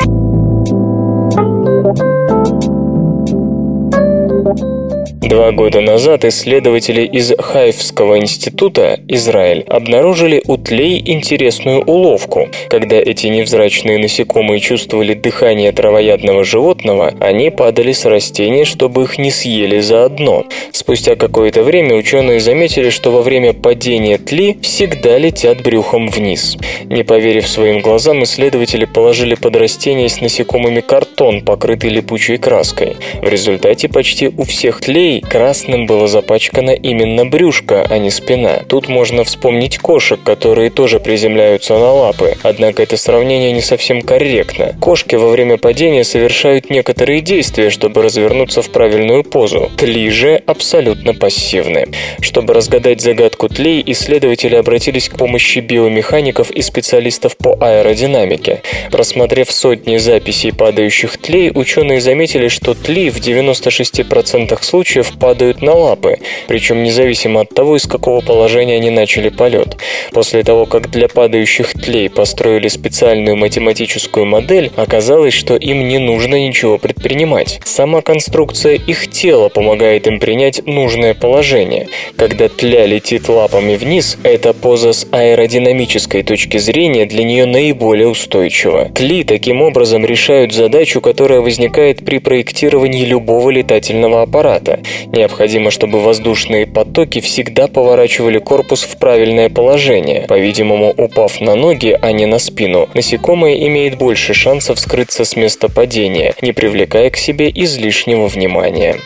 Два 5.27 5.51
года 5.51 5.81
назад 5.81 6.25
исследователи 6.25 7.03
из 7.03 7.33
Хайфского 7.37 8.21
института, 8.21 9.01
Израиль, 9.09 9.65
обнаружили 9.67 10.41
у 10.47 10.57
тлей 10.57 11.03
интересную 11.05 11.83
уловку. 11.83 12.49
Когда 12.69 12.95
эти 12.95 13.27
невзрачные 13.27 13.99
насекомые 13.99 14.61
чувствовали 14.61 15.15
дыхание 15.15 15.73
травоядного 15.73 16.45
животного, 16.45 17.13
они 17.19 17.51
падали 17.51 17.91
с 17.91 18.05
растений, 18.05 18.65
чтобы 18.65 19.03
их 19.03 19.19
не 19.19 19.33
съели 19.33 19.81
заодно. 19.81 20.45
Спустя 20.71 21.17
какое-то 21.17 21.65
время 21.65 21.97
ученые 21.97 22.39
заметили, 22.39 22.91
что 22.91 23.11
во 23.11 23.23
время 23.23 23.53
падения 23.53 24.19
тли 24.19 24.57
всегда 24.63 25.19
летят 25.19 25.61
брюхом 25.61 26.07
вниз. 26.07 26.57
Не 26.85 27.03
поверив 27.03 27.49
своим 27.49 27.81
глазам, 27.81 28.23
исследователи 28.23 28.85
положили 28.85 29.35
под 29.35 29.57
растение 29.57 30.09
с 30.09 30.21
насекомыми 30.21 30.83
картон, 30.83 31.41
покрытый 31.41 31.91
липучей 31.91 32.39
краской. 32.39 32.95
В 33.21 33.29
результате 33.29 33.89
почти 33.89 34.29
у 34.29 34.45
всех 34.45 34.81
тлей 34.81 35.16
красным 35.21 35.87
было 35.87 36.07
запачкано 36.09 36.71
именно 36.71 37.25
брюшко, 37.25 37.87
а 37.89 37.99
не 37.99 38.11
спина. 38.11 38.63
Тут 38.69 38.89
можно 38.89 39.25
вспомнить 39.25 39.79
кошек, 39.79 40.21
которые 40.23 40.71
тоже 40.71 41.01
приземляются 41.01 41.75
на 41.75 41.93
лапы, 41.93 42.37
однако 42.43 42.83
это 42.83 42.97
сравнение 42.97 43.53
не 43.53 43.61
совсем 43.61 44.03
корректно. 44.03 44.75
Кошки 44.81 45.17
во 45.17 45.29
время 45.29 45.59
падения 45.59 46.05
совершают 46.05 46.71
некоторые 46.71 47.21
действия, 47.21 47.71
чтобы 47.71 48.03
развернуться 48.03 48.63
в 48.63 48.71
правильную 48.71 49.25
позу. 49.25 49.71
Тли 49.77 50.11
же 50.11 50.43
абсолютно 50.47 51.15
пассивны. 51.15 51.89
Чтобы 52.21 52.55
разгадать 52.55 53.01
загадку 53.01 53.49
тлей, 53.49 53.83
исследователи 53.87 54.55
обратились 54.55 55.09
к 55.09 55.17
помощи 55.17 55.61
биомехаников 55.61 56.51
и 56.51 56.63
специалистов 56.63 57.37
по 57.37 57.57
аэродинамике. 57.61 58.63
Просмотрев 58.91 59.51
сотни 59.51 59.97
записей 59.97 60.53
падающих 60.53 61.19
тлей, 61.19 61.51
ученые 61.55 62.01
заметили, 62.01 62.49
что 62.49 62.75
тли 62.75 63.11
в 63.11 63.19
96% 63.19 64.63
случаев 64.63 65.06
случаев 65.07 65.19
падают 65.19 65.63
на 65.63 65.75
лапы, 65.75 66.19
причем 66.47 66.83
независимо 66.83 67.41
от 67.41 67.51
того, 67.51 67.77
из 67.77 67.87
какого 67.87 68.21
положения 68.21 68.77
они 68.77 68.91
начали 68.91 69.29
полет. 69.29 69.77
После 70.13 70.43
того, 70.43 70.67
как 70.67 70.91
для 70.91 71.09
падающих 71.09 71.73
тлей 71.73 72.09
построили 72.09 72.69
специальную 72.69 73.37
математическую 73.37 74.27
модель, 74.27 74.71
оказалось, 74.77 75.35
что 75.35 75.57
им 75.57 75.89
не 75.89 75.99
нужно 75.99 76.47
ничего 76.47 76.79
предпринимать. 76.79 77.61
Сама 77.65 78.03
конструкция 78.03 78.75
их 78.75 79.11
тела 79.11 79.49
помогает 79.49 80.07
им 80.07 80.21
принять 80.21 80.67
нужное 80.67 81.15
положение. 81.15 81.89
Когда 82.17 82.49
тля 82.49 82.87
летит 82.87 83.29
лапами 83.29 83.77
вниз, 83.77 84.19
эта 84.23 84.53
поза 84.53 84.93
с 84.93 85.07
аэродинамической 85.11 86.23
точки 86.23 86.59
зрения 86.59 87.07
для 87.07 87.25
нее 87.25 87.47
наиболее 87.47 88.09
устойчива. 88.09 88.91
Тли 88.95 89.25
таким 89.25 89.63
образом 89.63 90.05
решают 90.05 90.53
задачу, 90.53 91.01
которая 91.01 91.41
возникает 91.41 92.05
при 92.05 92.19
проектировании 92.19 93.05
любого 93.05 93.51
летательного 93.51 94.23
аппарата. 94.23 94.81
Необходимо, 95.07 95.71
чтобы 95.71 96.01
воздушные 96.01 96.67
потоки 96.67 97.21
всегда 97.21 97.69
поворачивали 97.69 98.39
корпус 98.39 98.83
в 98.83 98.97
правильное 98.99 99.49
положение. 99.49 100.27
По-видимому, 100.29 100.93
упав 100.97 101.41
на 101.41 101.55
ноги, 101.55 101.97
а 102.01 102.13
не 102.13 102.27
на 102.27 102.39
спину, 102.39 102.89
насекомое 102.95 103.55
имеет 103.67 103.99
больше 103.99 104.35
шансов 104.35 104.79
скрыться 104.79 105.25
с 105.25 105.37
места 105.37 105.69
падения, 105.69 106.35
не 106.43 106.53
привлекая 106.53 107.11
к 107.11 107.17
себе 107.17 107.51
излишнего 107.55 108.27
внимания. 108.27 108.97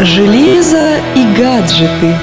Железо 0.00 0.96
и 1.14 1.38
гаджеты. 1.38 2.14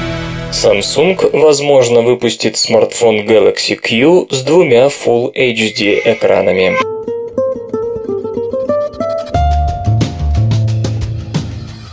Samsung, 0.52 1.30
возможно, 1.32 2.02
выпустит 2.02 2.58
смартфон 2.58 3.22
Galaxy 3.22 3.76
Q 3.76 4.28
с 4.32 4.42
двумя 4.42 4.88
Full 4.88 5.34
HD 5.34 6.02
экранами. 6.04 6.76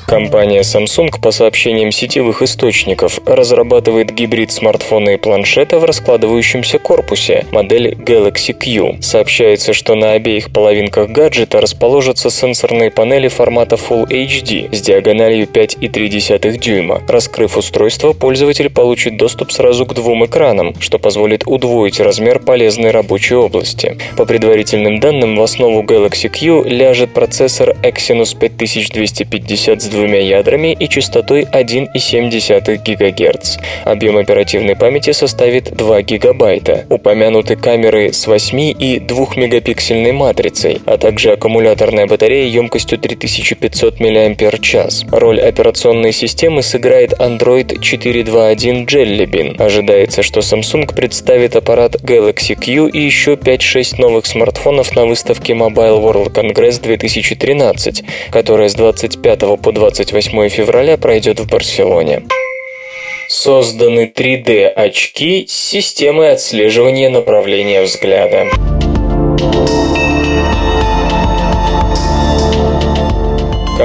Компания 0.06 0.60
Samsung, 0.60 1.20
по 1.20 1.32
сообщениям 1.32 1.90
сетевых 1.90 2.40
источников, 2.40 3.18
разрабатывает 3.26 4.14
гибрид 4.14 4.52
смартфона 4.52 5.10
и 5.10 5.16
планшета 5.16 5.80
в 5.80 5.84
раскладывающемся 5.84 6.78
корпусе, 6.78 7.44
модель 7.50 7.88
Galaxy 7.94 8.52
Q. 8.52 9.02
Сообщается, 9.02 9.72
что 9.72 9.96
на 9.96 10.12
обеих 10.12 10.52
половинках 10.52 11.10
гаджета 11.10 11.60
расположатся 11.60 12.30
сенсорные 12.30 12.92
панели 12.92 13.26
формата 13.26 13.74
Full 13.74 14.06
HD 14.06 14.72
с 14.72 14.80
диагональю 14.80 15.48
5,3 15.48 16.56
дюйма. 16.56 17.02
Раскрыв 17.08 17.56
устройство, 17.56 18.12
пользователь 18.12 18.70
получит 18.70 19.16
доступ 19.16 19.50
сразу 19.50 19.86
к 19.86 19.94
двум 19.94 20.24
экранам, 20.24 20.80
что 20.80 21.00
позволит 21.00 21.48
удвоить 21.48 21.98
размер 21.98 22.38
полезной 22.38 22.92
рабочей 22.92 23.34
области. 23.34 23.98
По 24.16 24.24
предварительным 24.24 25.00
данным, 25.00 25.34
в 25.34 25.42
основу 25.42 25.82
Galaxy 25.82 26.28
Q 26.28 26.62
ляжет 26.64 27.12
процессор 27.12 27.70
Exynos 27.82 28.38
5250 28.38 29.82
с 29.82 29.95
двумя 29.96 30.20
ядрами 30.20 30.76
и 30.78 30.88
частотой 30.88 31.42
1,7 31.42 32.76
ГГц. 32.84 33.56
Объем 33.84 34.18
оперативной 34.18 34.76
памяти 34.76 35.12
составит 35.12 35.74
2 35.74 36.02
ГБ. 36.02 36.86
Упомянуты 36.90 37.56
камеры 37.56 38.12
с 38.12 38.26
8 38.26 38.74
и 38.78 39.00
2 39.00 39.26
мегапиксельной 39.36 40.12
матрицей, 40.12 40.80
а 40.84 40.98
также 40.98 41.32
аккумуляторная 41.32 42.06
батарея 42.06 42.46
емкостью 42.48 42.98
3500 42.98 44.00
мАч. 44.00 45.06
Роль 45.10 45.40
операционной 45.40 46.12
системы 46.12 46.62
сыграет 46.62 47.14
Android 47.14 47.78
4.2.1 47.78 48.86
Jelly 48.86 49.26
Bean. 49.26 49.62
Ожидается, 49.62 50.22
что 50.22 50.40
Samsung 50.40 50.94
представит 50.94 51.56
аппарат 51.56 51.96
Galaxy 51.96 52.54
Q 52.54 52.88
и 52.88 53.00
еще 53.00 53.34
5-6 53.34 54.00
новых 54.00 54.26
смартфонов 54.26 54.94
на 54.94 55.06
выставке 55.06 55.54
Mobile 55.54 56.02
World 56.02 56.32
Congress 56.32 56.82
2013, 56.82 58.04
которая 58.30 58.68
с 58.68 58.74
25 58.74 59.60
по 59.62 59.72
20 59.72 59.85
28 59.86 60.48
февраля 60.48 60.96
пройдет 60.96 61.38
в 61.38 61.48
Барселоне. 61.48 62.22
Созданы 63.28 64.12
3D-очки 64.12 65.46
с 65.48 65.52
системой 65.52 66.32
отслеживания 66.32 67.08
направления 67.08 67.82
взгляда. 67.82 68.48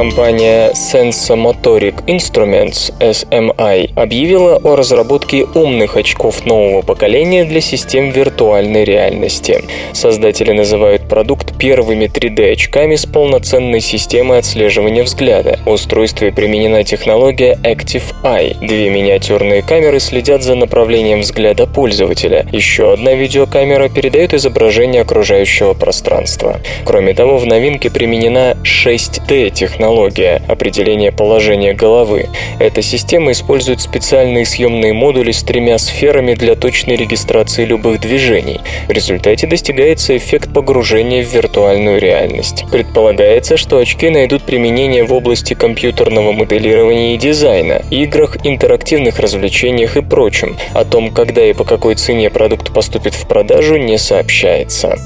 Компания 0.01 0.71
Sensomotoric 0.71 2.05
Instruments 2.07 2.91
SMI 2.99 3.91
объявила 3.95 4.55
о 4.55 4.75
разработке 4.75 5.43
умных 5.43 5.95
очков 5.95 6.43
нового 6.43 6.81
поколения 6.81 7.45
для 7.45 7.61
систем 7.61 8.09
виртуальной 8.09 8.83
реальности. 8.83 9.63
Создатели 9.93 10.53
называют 10.53 11.07
продукт 11.07 11.55
первыми 11.55 12.05
3D-очками 12.05 12.95
с 12.95 13.05
полноценной 13.05 13.79
системой 13.79 14.39
отслеживания 14.39 15.03
взгляда. 15.03 15.59
В 15.65 15.69
устройстве 15.69 16.31
применена 16.31 16.83
технология 16.83 17.59
Active 17.63 18.15
Eye. 18.23 18.57
Две 18.59 18.89
миниатюрные 18.89 19.61
камеры 19.61 19.99
следят 19.99 20.41
за 20.41 20.55
направлением 20.55 21.19
взгляда 21.19 21.67
пользователя. 21.67 22.47
Еще 22.51 22.91
одна 22.91 23.13
видеокамера 23.13 23.87
передает 23.87 24.33
изображение 24.33 25.03
окружающего 25.03 25.75
пространства. 25.75 26.59
Кроме 26.85 27.13
того, 27.13 27.37
в 27.37 27.45
новинке 27.45 27.91
применена 27.91 28.55
6D 28.63 29.51
технология 29.91 30.41
определение 30.47 31.12
положения 31.12 31.73
головы. 31.73 32.30
Эта 32.60 32.82
система 32.82 33.32
использует 33.32 33.82
специальные 33.82 34.45
съемные 34.45 34.93
модули 34.93 35.32
с 35.32 35.43
тремя 35.43 35.77
сферами 35.77 36.34
для 36.34 36.56
точной 36.56 36.95
регистрации 36.95 37.65
любых 37.65 37.99
движений. 37.99 38.62
В 38.88 38.91
результате 38.91 39.47
достигается 39.47 40.15
эффект 40.15 40.54
погружения 40.54 41.23
в 41.23 41.34
виртуальную 41.34 41.99
реальность. 41.99 42.63
Предполагается, 42.71 43.58
что 43.58 43.80
очки 43.80 44.10
найдут 44.10 44.43
применение 44.43 45.04
в 45.04 45.13
области 45.13 45.56
компьютерного 45.56 46.32
моделирования 46.32 47.15
и 47.15 47.17
дизайна, 47.17 47.82
играх, 47.91 48.38
интерактивных 48.45 49.19
развлечениях 49.19 49.97
и 49.97 50.01
прочем. 50.01 50.56
О 50.73 50.86
том, 50.86 51.12
когда 51.12 51.43
и 51.43 51.51
по 51.51 51.65
какой 51.65 51.95
цене 51.95 52.30
продукт 52.30 52.73
поступит 52.73 53.13
в 53.13 53.27
продажу, 53.27 53.75
не 53.75 53.97
сообщается. 53.97 54.97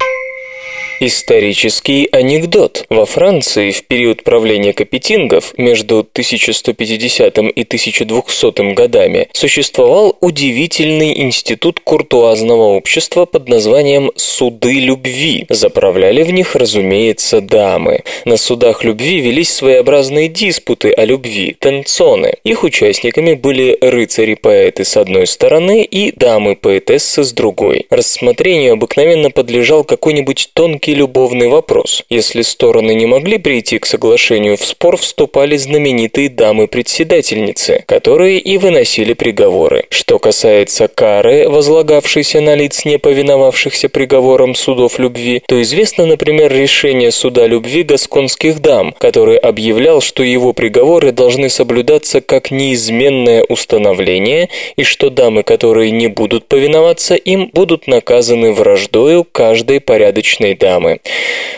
Исторический 1.02 2.08
анекдот. 2.14 2.86
Во 2.90 3.06
Франции 3.06 3.72
в 3.72 3.84
период 3.84 4.24
правления 4.24 4.72
капетингов 4.72 5.54
между 5.58 6.00
1150 6.00 7.38
и 7.38 7.62
1200 7.64 8.74
годами 8.74 9.28
существовал 9.34 10.18
удивительный 10.22 11.22
институт 11.22 11.82
куртуазного 11.82 12.64
общества 12.76 13.26
под 13.26 13.50
названием 13.50 14.12
«Суды 14.16 14.80
любви». 14.80 15.46
Заправляли 15.50 16.24
в 16.24 16.32
них, 16.32 16.56
разумеется, 16.56 17.42
дамы. 17.42 18.04
На 18.24 18.38
судах 18.38 18.86
любви 18.86 19.20
велись 19.20 19.54
своеобразные 19.54 20.30
диспуты 20.30 20.94
о 20.94 21.04
любви, 21.04 21.58
танцоны. 21.60 22.36
Их 22.46 22.64
участниками 22.64 23.34
были 23.34 23.78
рыцари-поэты 23.82 24.86
с 24.86 24.96
одной 24.96 25.28
стороны 25.28 25.84
и 25.84 26.14
дамы-поэтессы 26.14 27.26
с 27.26 27.34
другой. 27.34 27.86
Рассмотрению 27.90 28.74
обыкновенно 28.74 29.30
подлежал 29.30 29.84
какой-нибудь 29.84 30.52
тонкий 30.54 30.85
тонкий 30.86 31.00
любовный 31.00 31.48
вопрос. 31.48 32.04
Если 32.10 32.44
стороны 32.44 32.94
не 32.94 33.08
могли 33.08 33.40
прийти 33.40 33.80
к 33.80 33.88
соглашению, 33.88 34.56
в 34.56 34.64
спор 34.64 34.98
вступали 34.98 35.58
знаменитые 35.58 36.30
дамы-председательницы, 36.30 37.84
которые 37.88 38.38
и 38.38 38.58
выносили 38.58 39.14
приговоры. 39.14 39.86
Что 39.90 40.20
касается 40.20 40.88
кары, 40.88 41.50
возлагавшейся 41.50 42.40
на 42.42 42.56
лиц, 42.56 42.86
не 42.86 43.00
повиновавшихся 43.00 43.90
приговорам 43.90 44.54
судов 44.54 45.00
любви, 45.00 45.42
то 45.48 45.60
известно, 45.62 46.06
например, 46.06 46.54
решение 46.54 47.12
суда 47.12 47.48
любви 47.48 47.82
гасконских 47.82 48.60
дам, 48.60 48.94
который 49.00 49.38
объявлял, 49.38 50.02
что 50.02 50.22
его 50.22 50.54
приговоры 50.54 51.12
должны 51.12 51.50
соблюдаться 51.50 52.22
как 52.22 52.52
неизменное 52.52 53.44
установление 53.50 54.50
и 54.76 54.84
что 54.84 55.10
дамы, 55.10 55.42
которые 55.42 55.90
не 55.90 56.08
будут 56.08 56.46
повиноваться 56.48 57.16
им, 57.16 57.50
будут 57.54 57.88
наказаны 57.88 58.52
враждою 58.52 59.24
каждой 59.24 59.80
порядочной 59.80 60.54
дамы 60.54 60.75
ямы. 60.76 61.00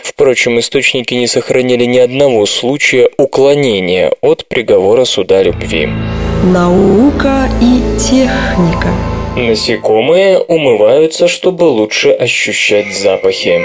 Впрочем, 0.02 0.58
источники 0.58 1.14
не 1.14 1.26
сохранили 1.26 1.84
ни 1.84 1.98
одного 1.98 2.46
случая 2.46 3.08
уклонения 3.16 4.12
от 4.20 4.46
приговора 4.48 5.04
суда 5.04 5.42
любви. 5.42 5.88
Наука 6.44 7.48
и 7.60 7.82
техника. 7.98 8.88
Насекомые 9.36 10.38
умываются, 10.38 11.28
чтобы 11.28 11.64
лучше 11.64 12.10
ощущать 12.10 12.92
запахи. 12.94 13.60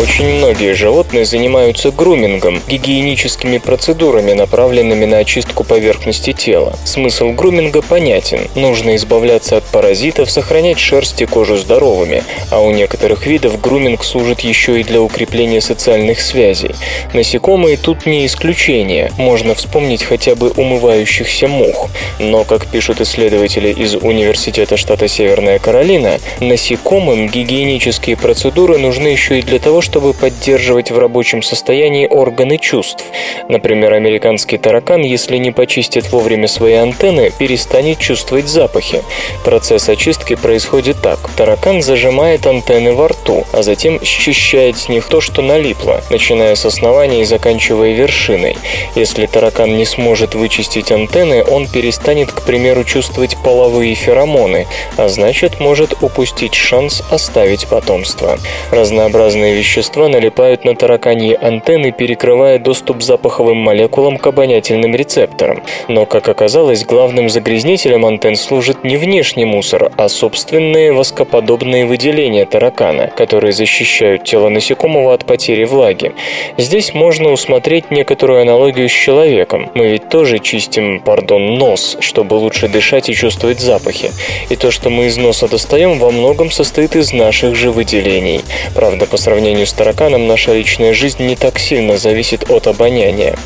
Очень 0.00 0.36
многие 0.36 0.72
животные 0.72 1.26
занимаются 1.26 1.90
грумингом, 1.90 2.62
гигиеническими 2.66 3.58
процедурами, 3.58 4.32
направленными 4.32 5.04
на 5.04 5.18
очистку 5.18 5.62
поверхности 5.62 6.32
тела. 6.32 6.72
Смысл 6.86 7.32
груминга 7.32 7.82
понятен. 7.82 8.48
Нужно 8.54 8.96
избавляться 8.96 9.58
от 9.58 9.64
паразитов, 9.64 10.30
сохранять 10.30 10.78
шерсть 10.78 11.20
и 11.20 11.26
кожу 11.26 11.58
здоровыми, 11.58 12.24
а 12.50 12.60
у 12.60 12.70
некоторых 12.70 13.26
видов 13.26 13.60
груминг 13.60 14.02
служит 14.02 14.40
еще 14.40 14.80
и 14.80 14.84
для 14.84 15.02
укрепления 15.02 15.60
социальных 15.60 16.22
связей. 16.22 16.70
Насекомые 17.12 17.76
тут 17.76 18.06
не 18.06 18.24
исключение, 18.24 19.12
можно 19.18 19.54
вспомнить 19.54 20.02
хотя 20.02 20.34
бы 20.34 20.48
умывающихся 20.48 21.46
мух. 21.46 21.90
Но, 22.18 22.44
как 22.44 22.66
пишут 22.68 23.02
исследователи 23.02 23.68
из 23.68 23.96
Университета 23.96 24.78
штата 24.78 25.08
Северная 25.08 25.58
Каролина, 25.58 26.20
насекомым 26.40 27.28
гигиенические 27.28 28.16
процедуры 28.16 28.78
нужны 28.78 29.08
еще 29.08 29.40
и 29.40 29.42
для 29.42 29.58
того, 29.58 29.82
чтобы 29.90 30.14
поддерживать 30.14 30.92
в 30.92 30.98
рабочем 31.00 31.42
состоянии 31.42 32.06
органы 32.06 32.58
чувств. 32.58 33.04
Например, 33.48 33.92
американский 33.92 34.56
таракан, 34.56 35.02
если 35.02 35.36
не 35.36 35.50
почистит 35.50 36.12
вовремя 36.12 36.46
свои 36.46 36.74
антенны, 36.74 37.32
перестанет 37.36 37.98
чувствовать 37.98 38.46
запахи. 38.46 39.02
Процесс 39.44 39.88
очистки 39.88 40.36
происходит 40.36 41.02
так. 41.02 41.18
Таракан 41.36 41.82
зажимает 41.82 42.46
антенны 42.46 42.92
во 42.92 43.08
рту, 43.08 43.44
а 43.52 43.64
затем 43.64 44.00
счищает 44.04 44.78
с 44.78 44.88
них 44.88 45.08
то, 45.08 45.20
что 45.20 45.42
налипло, 45.42 46.00
начиная 46.08 46.54
с 46.54 46.64
основания 46.64 47.22
и 47.22 47.24
заканчивая 47.24 47.92
вершиной. 47.92 48.58
Если 48.94 49.26
таракан 49.26 49.76
не 49.76 49.86
сможет 49.86 50.36
вычистить 50.36 50.92
антенны, 50.92 51.42
он 51.42 51.66
перестанет, 51.66 52.30
к 52.30 52.42
примеру, 52.42 52.84
чувствовать 52.84 53.36
половые 53.42 53.96
феромоны, 53.96 54.68
а 54.96 55.08
значит 55.08 55.58
может 55.58 56.00
упустить 56.00 56.54
шанс 56.54 57.02
оставить 57.10 57.66
потомство. 57.66 58.38
Разнообразные 58.70 59.56
вещества 59.56 59.69
вещества 59.70 60.08
налипают 60.08 60.64
на 60.64 60.74
тараканьи 60.74 61.38
антенны, 61.40 61.92
перекрывая 61.92 62.58
доступ 62.58 63.02
запаховым 63.02 63.58
молекулам 63.58 64.18
к 64.18 64.26
обонятельным 64.26 64.96
рецепторам. 64.96 65.62
Но, 65.86 66.06
как 66.06 66.28
оказалось, 66.28 66.84
главным 66.84 67.28
загрязнителем 67.28 68.04
антенн 68.04 68.34
служит 68.34 68.82
не 68.82 68.96
внешний 68.96 69.44
мусор, 69.44 69.92
а 69.96 70.08
собственные 70.08 70.92
воскоподобные 70.92 71.86
выделения 71.86 72.46
таракана, 72.46 73.12
которые 73.16 73.52
защищают 73.52 74.24
тело 74.24 74.48
насекомого 74.48 75.14
от 75.14 75.24
потери 75.24 75.62
влаги. 75.62 76.14
Здесь 76.56 76.92
можно 76.92 77.30
усмотреть 77.30 77.92
некоторую 77.92 78.42
аналогию 78.42 78.88
с 78.88 78.92
человеком. 78.92 79.70
Мы 79.74 79.86
ведь 79.86 80.08
тоже 80.08 80.40
чистим, 80.40 80.98
пардон, 80.98 81.54
нос, 81.54 81.96
чтобы 82.00 82.34
лучше 82.34 82.66
дышать 82.66 83.08
и 83.08 83.14
чувствовать 83.14 83.60
запахи. 83.60 84.10
И 84.48 84.56
то, 84.56 84.72
что 84.72 84.90
мы 84.90 85.06
из 85.06 85.16
носа 85.16 85.46
достаем, 85.46 86.00
во 86.00 86.10
многом 86.10 86.50
состоит 86.50 86.96
из 86.96 87.12
наших 87.12 87.54
же 87.54 87.70
выделений. 87.70 88.40
Правда, 88.74 89.06
по 89.06 89.16
сравнению 89.16 89.59
с 89.66 89.72
тараканом 89.72 90.26
наша 90.26 90.54
личная 90.54 90.94
жизнь 90.94 91.24
не 91.26 91.36
так 91.36 91.58
сильно 91.58 91.96
зависит 91.96 92.50
от 92.50 92.66
обоняния. 92.66 93.36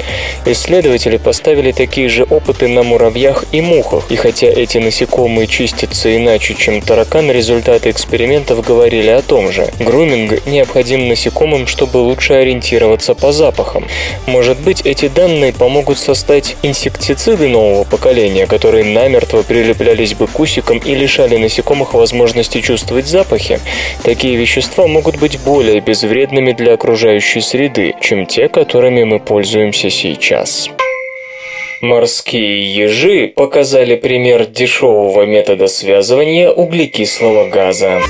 Исследователи 0.47 1.17
поставили 1.17 1.73
такие 1.73 2.09
же 2.09 2.25
опыты 2.25 2.69
на 2.69 2.83
муравьях 2.83 3.45
и 3.53 3.61
мухах, 3.61 4.11
и 4.11 4.17
хотя 4.17 4.47
эти 4.47 4.79
насекомые 4.79 5.47
чистятся 5.47 6.17
иначе, 6.17 6.55
чем 6.55 6.81
таракан, 6.81 7.31
результаты 7.31 7.91
экспериментов 7.91 8.65
говорили 8.65 9.09
о 9.09 9.23
том 9.23 9.51
же. 9.53 9.69
Груминг 9.79 10.47
необходим 10.47 11.09
насекомым, 11.09 11.67
чтобы 11.67 11.99
лучше 11.99 12.35
ориентироваться 12.35 13.15
по 13.15 13.33
запахам. 13.33 13.87
Может 14.27 14.59
быть, 14.61 14.83
эти 14.85 15.09
данные 15.09 15.53
помогут 15.53 15.99
создать 15.99 16.57
инсектициды 16.63 17.49
нового 17.49 17.85
поколения, 17.85 18.47
которые 18.47 18.85
намертво 18.85 19.43
прилеплялись 19.43 20.15
бы 20.15 20.27
к 20.27 20.39
усикам 20.39 20.79
и 20.79 20.95
лишали 20.95 21.37
насекомых 21.37 21.95
возможности 21.95 22.61
чувствовать 22.61 23.07
запахи. 23.07 23.61
Такие 24.03 24.37
вещества 24.37 24.87
могут 24.87 25.17
быть 25.17 25.39
более 25.41 25.81
безвредными 25.81 26.04
вредными 26.05 26.53
для 26.53 26.75
окружающей 26.75 27.41
среды, 27.41 27.95
чем 28.01 28.27
те, 28.27 28.49
которыми 28.49 29.05
мы 29.05 29.19
пользуемся 29.19 29.91
сейчас. 29.91 30.71
Морские 31.81 32.75
ежи 32.75 33.29
показали 33.29 33.97
пример 33.97 34.47
дешевого 34.47 35.27
метода 35.27 35.67
связывания 35.67 36.51
углекислого 36.51 37.49
газа. 37.49 38.01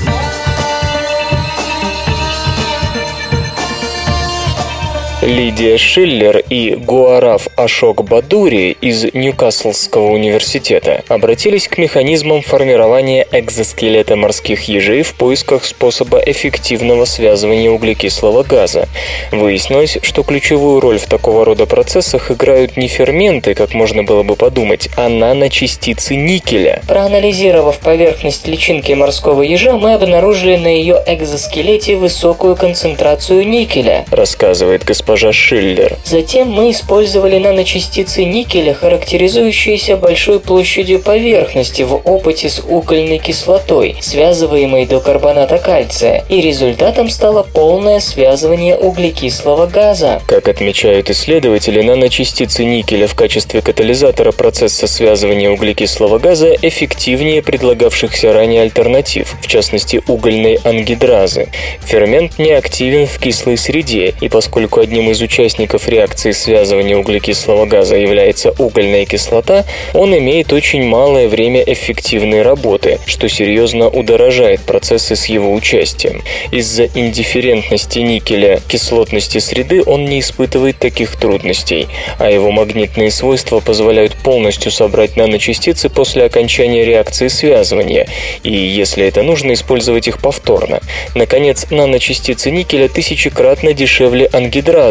Лидия 5.25 5.79
Шиллер 5.79 6.37
и 6.37 6.75
Гуараф 6.75 7.47
Ашок 7.55 8.03
Бадури 8.03 8.77
из 8.79 9.11
Ньюкаслского 9.11 10.11
университета 10.11 11.03
обратились 11.07 11.67
к 11.67 11.79
механизмам 11.79 12.43
формирования 12.43 13.25
экзоскелета 13.31 14.17
морских 14.17 14.67
ежей 14.67 15.01
в 15.01 15.15
поисках 15.15 15.65
способа 15.65 16.19
эффективного 16.23 17.05
связывания 17.05 17.71
углекислого 17.71 18.43
газа. 18.43 18.87
Выяснилось, 19.31 19.97
что 20.03 20.21
ключевую 20.21 20.79
роль 20.79 20.99
в 20.99 21.07
такого 21.07 21.43
рода 21.43 21.65
процессах 21.65 22.29
играют 22.29 22.77
не 22.77 22.87
ферменты, 22.87 23.55
как 23.55 23.73
можно 23.73 24.03
было 24.03 24.21
бы 24.21 24.35
подумать, 24.35 24.89
а 24.95 25.09
наночастицы 25.09 26.15
никеля. 26.15 26.83
Проанализировав 26.87 27.79
поверхность 27.79 28.47
личинки 28.47 28.91
морского 28.91 29.41
ежа, 29.41 29.75
мы 29.75 29.95
обнаружили 29.95 30.57
на 30.57 30.67
ее 30.67 31.03
экзоскелете 31.07 31.95
высокую 31.95 32.55
концентрацию 32.55 33.47
никеля, 33.47 34.05
рассказывает 34.11 34.83
господин 34.83 35.14
госпожа 35.15 35.31
Шиллер. 35.31 35.97
Затем 36.03 36.49
мы 36.49 36.71
использовали 36.71 37.37
наночастицы 37.37 38.25
никеля, 38.25 38.73
характеризующиеся 38.73 39.95
большой 39.95 40.41
площадью 40.41 40.99
поверхности 40.99 41.83
в 41.83 41.95
опыте 42.03 42.49
с 42.49 42.59
угольной 42.59 43.19
кислотой, 43.19 43.95
связываемой 44.01 44.85
до 44.85 44.99
карбоната 44.99 45.57
кальция, 45.57 46.25
и 46.27 46.41
результатом 46.41 47.09
стало 47.09 47.43
полное 47.43 48.01
связывание 48.01 48.75
углекислого 48.75 49.67
газа. 49.67 50.21
Как 50.27 50.49
отмечают 50.49 51.09
исследователи, 51.09 51.81
наночастицы 51.81 52.65
никеля 52.65 53.07
в 53.07 53.15
качестве 53.15 53.61
катализатора 53.61 54.33
процесса 54.33 54.85
связывания 54.85 55.49
углекислого 55.49 56.19
газа 56.19 56.53
эффективнее 56.61 57.41
предлагавшихся 57.41 58.33
ранее 58.33 58.63
альтернатив, 58.63 59.33
в 59.41 59.47
частности 59.47 60.03
угольной 60.07 60.59
ангидразы. 60.65 61.47
Фермент 61.85 62.37
не 62.37 62.51
активен 62.51 63.07
в 63.07 63.17
кислой 63.17 63.55
среде, 63.55 64.13
и 64.19 64.27
поскольку 64.27 64.81
одним 64.81 65.04
из 65.09 65.21
участников 65.21 65.87
реакции 65.87 66.31
связывания 66.31 66.97
углекислого 66.97 67.65
газа 67.65 67.95
является 67.95 68.51
угольная 68.51 69.05
кислота, 69.05 69.65
он 69.93 70.17
имеет 70.17 70.53
очень 70.53 70.83
малое 70.83 71.27
время 71.27 71.61
эффективной 71.61 72.41
работы, 72.41 72.99
что 73.05 73.29
серьезно 73.29 73.89
удорожает 73.89 74.61
процессы 74.61 75.15
с 75.15 75.25
его 75.25 75.53
участием. 75.53 76.21
Из-за 76.51 76.85
индифферентности 76.85 77.99
никеля 77.99 78.59
кислотности 78.67 79.37
среды 79.39 79.83
он 79.85 80.05
не 80.05 80.19
испытывает 80.19 80.79
таких 80.79 81.15
трудностей, 81.15 81.87
а 82.19 82.29
его 82.29 82.51
магнитные 82.51 83.11
свойства 83.11 83.59
позволяют 83.59 84.13
полностью 84.15 84.71
собрать 84.71 85.15
наночастицы 85.15 85.89
после 85.89 86.23
окончания 86.23 86.85
реакции 86.85 87.27
связывания, 87.27 88.07
и, 88.43 88.51
если 88.51 89.05
это 89.05 89.23
нужно, 89.23 89.53
использовать 89.53 90.07
их 90.07 90.19
повторно. 90.19 90.79
Наконец, 91.13 91.67
наночастицы 91.69 92.51
никеля 92.51 92.87
тысячекратно 92.87 93.73
дешевле 93.73 94.25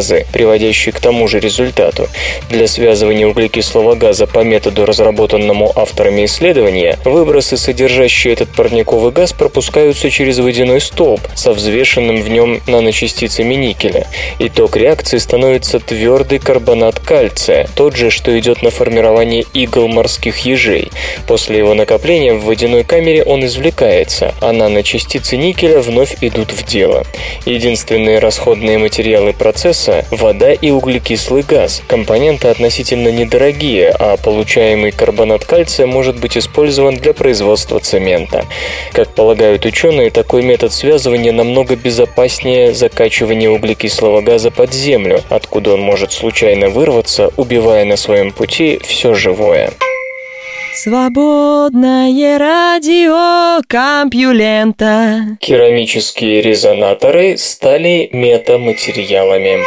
ангидразы, 0.05 0.25
приводящей 0.31 0.91
к 0.91 0.99
тому 0.99 1.27
же 1.27 1.39
результату. 1.39 2.07
Для 2.49 2.67
связывания 2.67 3.27
углекислого 3.27 3.95
газа 3.95 4.27
по 4.27 4.43
методу, 4.43 4.85
разработанному 4.85 5.71
авторами 5.75 6.25
исследования, 6.25 6.97
выбросы, 7.05 7.57
содержащие 7.57 8.33
этот 8.33 8.49
парниковый 8.49 9.11
газ, 9.11 9.33
пропускаются 9.33 10.09
через 10.09 10.39
водяной 10.39 10.81
столб 10.81 11.21
со 11.35 11.53
взвешенным 11.53 12.21
в 12.21 12.29
нем 12.29 12.61
наночастицами 12.67 13.55
никеля. 13.55 14.07
Итог 14.39 14.77
реакции 14.77 15.17
становится 15.17 15.79
твердый 15.79 16.39
карбонат 16.39 16.99
кальция, 16.99 17.67
тот 17.75 17.95
же, 17.95 18.09
что 18.09 18.37
идет 18.37 18.61
на 18.61 18.69
формирование 18.69 19.45
игл 19.53 19.87
морских 19.87 20.39
ежей. 20.39 20.91
После 21.27 21.57
его 21.57 21.73
накопления 21.73 22.33
в 22.33 22.45
водяной 22.45 22.83
камере 22.83 23.23
он 23.23 23.45
извлекается, 23.45 24.33
а 24.41 24.51
наночастицы 24.51 25.37
никеля 25.37 25.79
вновь 25.79 26.15
идут 26.21 26.51
в 26.51 26.65
дело. 26.65 27.03
Единственные 27.45 28.19
расходные 28.19 28.77
материалы 28.77 29.33
процесса– 29.33 29.84
вода 30.11 30.51
и 30.53 30.71
углекислый 30.71 31.43
газ. 31.43 31.81
Компоненты 31.87 32.47
относительно 32.47 33.09
недорогие, 33.09 33.89
а 33.89 34.17
получаемый 34.17 34.91
карбонат 34.91 35.45
кальция 35.45 35.87
может 35.87 36.19
быть 36.19 36.37
использован 36.37 36.95
для 36.95 37.13
производства 37.13 37.79
цемента. 37.79 38.45
Как 38.91 39.13
полагают 39.13 39.65
ученые, 39.65 40.11
такой 40.11 40.43
метод 40.43 40.73
связывания 40.73 41.31
намного 41.31 41.75
безопаснее 41.75 42.73
закачивания 42.73 43.49
углекислого 43.49 44.21
газа 44.21 44.51
под 44.51 44.73
землю, 44.73 45.21
откуда 45.29 45.73
он 45.73 45.81
может 45.81 46.11
случайно 46.11 46.69
вырваться, 46.69 47.31
убивая 47.37 47.85
на 47.85 47.97
своем 47.97 48.31
пути 48.31 48.79
все 48.83 49.13
живое. 49.13 49.71
Свободное 50.75 52.37
радио 52.37 53.61
Компьюлента. 53.65 55.37
Керамические 55.39 56.41
резонаторы 56.41 57.37
стали 57.37 58.09
метаматериалами. 58.11 59.59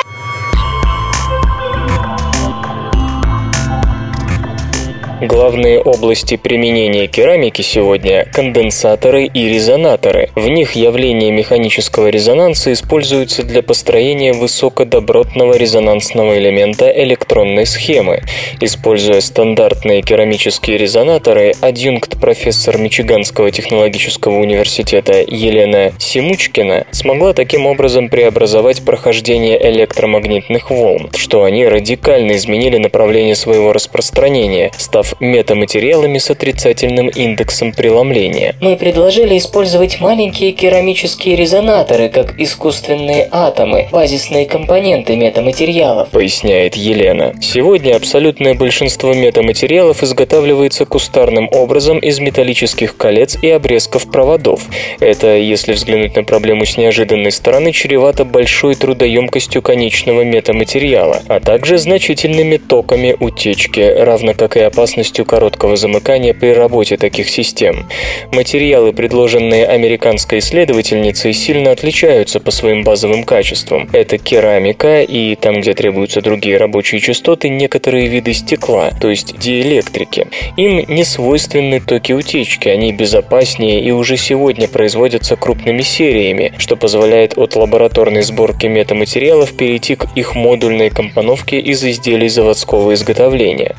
Главные 5.21 5.81
области 5.81 6.37
применения 6.37 7.09
керамики 7.09 7.61
сегодня– 7.61 8.25
конденсаторы 8.33 9.25
и 9.25 9.49
резонаторы. 9.49 10.31
В 10.37 10.47
них 10.49 10.77
явление 10.77 11.33
механического 11.33 12.07
резонанса 12.07 12.73
используется 12.73 13.43
для 13.43 13.64
построения 13.64 14.33
высокодобротного 14.33 15.57
резонансного 15.57 16.39
элемента 16.39 16.89
электронной 16.89 17.66
схемы. 17.66 18.23
Используя 18.61 19.21
стандартные 19.21 20.03
керамические 20.03 20.79
резонаторы, 20.79 21.53
адъюнкт-профессор 21.61 22.79
Мичиганского 22.79 23.51
технологического 23.51 24.39
университета 24.39 25.25
Елена 25.27 25.91
Симучкина 25.99 26.87
смогла 26.93 27.33
таким 27.33 27.66
образом 27.66 28.09
преобразовать 28.09 28.85
прохождение 28.85 29.61
электромагнитных 29.69 30.71
волн, 30.71 31.11
что 31.16 31.43
они 31.43 31.66
радикально 31.66 32.37
изменили 32.37 32.77
направление 32.77 33.35
своего 33.35 33.73
распространения, 33.73 34.71
став 34.79 35.08
метаматериалами 35.21 36.19
с 36.19 36.31
отрицательным 36.31 37.09
индексом 37.09 37.73
преломления. 37.73 38.55
Мы 38.61 38.77
предложили 38.77 39.39
использовать 39.39 40.01
маленькие 40.01 40.53
керамические 40.53 41.37
резонаторы 41.37 42.09
как 42.09 42.39
искусственные 42.39 43.29
атомы, 43.31 43.89
базисные 43.91 44.47
компоненты 44.47 45.17
метаматериалов, 45.17 46.11
поясняет 46.11 46.77
Елена. 46.77 47.33
Сегодня 47.41 47.97
абсолютное 47.97 48.55
большинство 48.55 49.15
метаматериалов 49.15 50.03
изготавливается 50.03 50.85
кустарным 50.85 51.49
образом 51.51 51.99
из 51.99 52.19
металлических 52.21 52.97
колец 52.97 53.37
и 53.43 53.49
обрезков 53.49 54.11
проводов. 54.11 54.63
Это, 55.01 55.37
если 55.37 55.73
взглянуть 55.73 56.17
на 56.17 56.25
проблему 56.25 56.67
с 56.67 56.77
неожиданной 56.77 57.33
стороны, 57.33 57.73
чревато 57.73 58.25
большой 58.25 58.75
трудоемкостью 58.75 59.63
конечного 59.63 60.23
метаматериала, 60.23 61.23
а 61.29 61.41
также 61.41 61.79
значительными 61.79 62.59
токами 62.59 63.17
утечки, 63.19 63.81
равно 63.81 64.35
как 64.35 64.57
и 64.57 64.61
опасностью 64.61 64.98
опасностью 64.99 65.25
короткого 65.25 65.77
замыкания 65.77 66.35
при 66.35 66.49
работе 66.49 66.97
таких 66.97 67.29
систем. 67.29 67.87
Материалы, 68.33 68.93
предложенные 68.93 69.65
американской 69.65 70.41
исследовательницей, 70.41 71.33
сильно 71.33 71.71
отличаются 71.71 72.41
по 72.41 72.51
своим 72.51 72.83
базовым 72.83 73.23
качествам. 73.23 73.89
Это 73.93 74.19
керамика 74.19 75.03
и, 75.03 75.37
там, 75.37 75.61
где 75.61 75.75
требуются 75.75 76.21
другие 76.21 76.57
рабочие 76.57 77.01
частоты, 77.01 77.49
некоторые 77.49 78.09
виды 78.09 78.33
стекла, 78.33 78.91
то 79.01 79.09
есть 79.09 79.39
диэлектрики. 79.39 80.27
Им 80.57 80.85
не 80.89 81.05
свойственны 81.05 81.81
токи 81.81 82.13
утечки, 82.13 82.69
они 82.69 82.93
безопаснее 82.93 83.81
и 83.81 83.93
уже 83.93 84.17
сегодня 84.17 84.67
производятся 84.67 85.37
крупными 85.37 85.83
сериями, 85.83 86.53
что 86.59 86.75
позволяет 86.77 87.39
от 87.39 87.55
лабораторной 87.55 88.23
сборки 88.23 88.67
метаматериалов 88.67 89.57
перейти 89.57 89.95
к 89.95 90.09
их 90.17 90.35
модульной 90.35 90.91
компоновке 90.91 91.61
из 91.61 91.85
изделий 91.85 92.29
заводского 92.29 92.95
изготовления. 92.95 93.77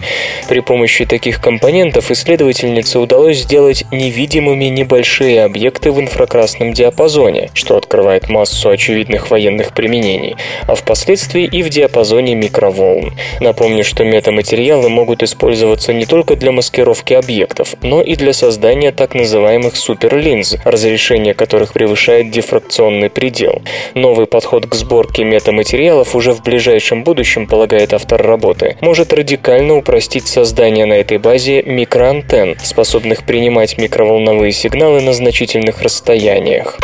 При 0.47 0.61
помощи 0.61 1.08
таких 1.09 1.41
компонентов 1.41 2.11
исследовательнице 2.11 2.99
удалось 2.99 3.39
сделать 3.39 3.83
невидимыми 3.91 4.65
небольшие 4.65 5.43
объекты 5.43 5.91
в 5.91 5.99
инфракрасном 5.99 6.71
диапазоне, 6.71 7.49
что 7.53 7.75
открывает 7.75 8.29
массу 8.29 8.69
очевидных 8.69 9.31
военных 9.31 9.73
применений, 9.73 10.37
а 10.67 10.75
впоследствии 10.75 11.45
и 11.45 11.63
в 11.63 11.69
диапазоне 11.69 12.35
микроволн. 12.35 13.13
Напомню, 13.41 13.83
что 13.83 14.03
метаматериалы 14.03 14.89
могут 14.89 15.23
использоваться 15.23 15.93
не 15.93 16.05
только 16.05 16.35
для 16.35 16.51
маскировки 16.51 17.13
объектов, 17.13 17.73
но 17.81 18.01
и 18.01 18.15
для 18.15 18.31
создания 18.31 18.91
так 18.91 19.15
называемых 19.15 19.75
суперлинз, 19.75 20.57
разрешение 20.63 21.33
которых 21.33 21.73
превышает 21.73 22.29
дифракционный 22.29 23.09
предел. 23.09 23.63
Новый 23.95 24.27
подход 24.27 24.67
к 24.67 24.75
сборке 24.75 25.23
метаматериалов 25.23 26.15
уже 26.15 26.33
в 26.33 26.43
ближайшем 26.43 27.03
будущем, 27.03 27.47
полагает 27.47 27.93
автор 27.93 28.21
работы, 28.21 28.77
может 28.81 29.11
радикально 29.11 29.75
упростить 29.75 30.27
создание 30.27 30.85
на 30.85 30.98
этой 30.99 31.17
базе 31.17 31.63
микроантенн, 31.63 32.57
способных 32.61 33.23
принимать 33.23 33.77
микроволновые 33.77 34.51
сигналы 34.51 35.01
на 35.01 35.13
значительных 35.13 35.81
расстояниях. 35.81 36.77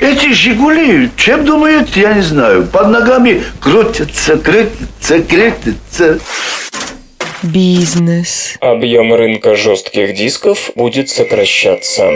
Эти 0.00 0.32
«Жигули», 0.32 1.10
чем 1.16 1.44
думают, 1.44 1.96
я 1.96 2.14
не 2.14 2.22
знаю, 2.22 2.66
под 2.66 2.88
ногами 2.88 3.42
крутятся, 3.60 4.38
крутятся, 4.38 5.20
крутятся. 5.22 6.20
Бизнес. 7.42 8.56
Объем 8.60 9.12
рынка 9.12 9.56
жестких 9.56 10.14
дисков 10.14 10.70
будет 10.76 11.08
сокращаться. 11.08 12.12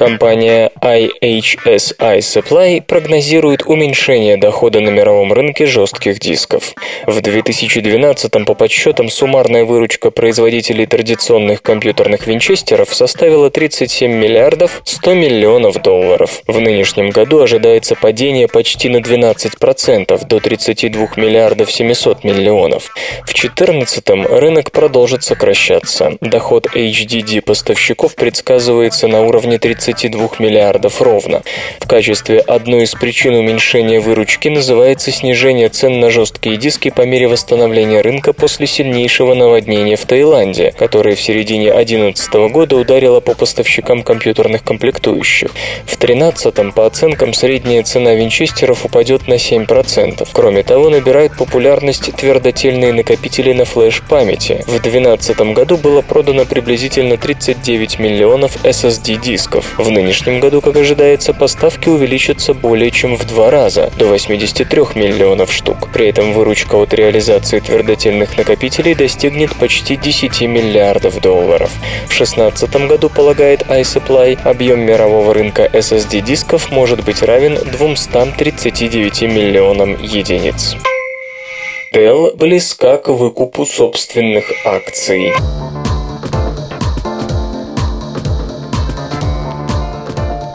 Компания 0.00 0.72
IHSI 0.80 2.20
Supply 2.20 2.80
прогнозирует 2.80 3.64
уменьшение 3.66 4.38
дохода 4.38 4.80
на 4.80 4.88
мировом 4.88 5.30
рынке 5.34 5.66
жестких 5.66 6.18
дисков. 6.18 6.72
В 7.06 7.20
2012 7.20 8.46
по 8.46 8.54
подсчетам 8.54 9.10
суммарная 9.10 9.66
выручка 9.66 10.10
производителей 10.10 10.86
традиционных 10.86 11.60
компьютерных 11.60 12.26
винчестеров 12.26 12.94
составила 12.94 13.50
37 13.50 14.10
миллиардов 14.10 14.80
100 14.84 15.12
миллионов 15.12 15.82
долларов. 15.82 16.40
В 16.46 16.58
нынешнем 16.58 17.10
году 17.10 17.42
ожидается 17.42 17.94
падение 17.94 18.48
почти 18.48 18.88
на 18.88 19.02
12% 19.02 20.26
до 20.26 20.40
32 20.40 21.08
миллиардов 21.16 21.70
700 21.70 22.24
миллионов. 22.24 22.84
В 23.24 23.34
2014 23.34 24.08
рынок 24.08 24.70
продолжит 24.72 25.24
сокращаться. 25.24 26.16
Доход 26.22 26.68
HDD 26.74 27.42
поставщиков 27.42 28.14
предсказывается 28.14 29.06
на 29.06 29.20
уровне 29.20 29.58
30 29.58 29.89
32 29.90 30.30
миллиардов 30.38 31.02
ровно. 31.02 31.42
В 31.80 31.86
качестве 31.86 32.38
одной 32.38 32.84
из 32.84 32.92
причин 32.92 33.34
уменьшения 33.34 34.00
выручки 34.00 34.48
называется 34.48 35.10
снижение 35.10 35.68
цен 35.68 35.98
на 35.98 36.10
жесткие 36.10 36.56
диски 36.56 36.90
по 36.90 37.02
мере 37.02 37.26
восстановления 37.26 38.00
рынка 38.00 38.32
после 38.32 38.66
сильнейшего 38.66 39.34
наводнения 39.34 39.96
в 39.96 40.06
Таиланде, 40.06 40.72
которое 40.78 41.16
в 41.16 41.20
середине 41.20 41.72
2011 41.72 42.32
года 42.52 42.76
ударило 42.76 43.20
по 43.20 43.34
поставщикам 43.34 44.02
компьютерных 44.02 44.62
комплектующих. 44.62 45.50
В 45.86 45.98
2013 45.98 46.74
по 46.74 46.86
оценкам, 46.86 47.34
средняя 47.34 47.82
цена 47.82 48.14
винчестеров 48.14 48.84
упадет 48.84 49.26
на 49.26 49.34
7%. 49.34 50.28
Кроме 50.32 50.62
того, 50.62 50.90
набирают 50.90 51.36
популярность 51.36 52.14
твердотельные 52.14 52.92
накопители 52.92 53.52
на 53.52 53.64
флеш-памяти. 53.64 54.62
В 54.66 54.70
2012 54.70 55.40
году 55.52 55.76
было 55.76 56.02
продано 56.02 56.44
приблизительно 56.44 57.16
39 57.16 57.98
миллионов 57.98 58.64
SSD-дисков. 58.64 59.79
В 59.80 59.90
нынешнем 59.90 60.40
году, 60.40 60.60
как 60.60 60.76
ожидается, 60.76 61.32
поставки 61.32 61.88
увеличатся 61.88 62.52
более 62.52 62.90
чем 62.90 63.16
в 63.16 63.24
два 63.26 63.50
раза, 63.50 63.90
до 63.98 64.08
83 64.08 64.82
миллионов 64.94 65.50
штук. 65.50 65.88
При 65.90 66.08
этом 66.08 66.34
выручка 66.34 66.74
от 66.74 66.92
реализации 66.92 67.60
твердотельных 67.60 68.36
накопителей 68.36 68.94
достигнет 68.94 69.56
почти 69.56 69.96
10 69.96 70.42
миллиардов 70.42 71.18
долларов. 71.22 71.70
В 72.04 72.08
2016 72.08 72.88
году, 72.88 73.08
полагает 73.08 73.62
iSupply, 73.62 74.38
объем 74.44 74.80
мирового 74.80 75.32
рынка 75.32 75.64
SSD-дисков 75.72 76.70
может 76.70 77.02
быть 77.02 77.22
равен 77.22 77.54
239 77.54 79.22
миллионам 79.22 79.96
единиц. 80.02 80.76
Dell 81.94 82.36
близка 82.36 82.98
к 82.98 83.08
выкупу 83.08 83.64
собственных 83.64 84.44
акций. 84.66 85.32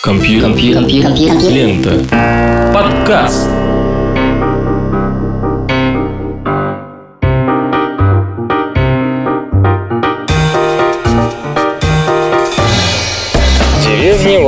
Компьютер. 0.04 0.50
Компьютер. 0.50 1.04
Компьютер. 1.04 1.52
Лента. 1.52 2.74
Подкаст. 2.74 3.70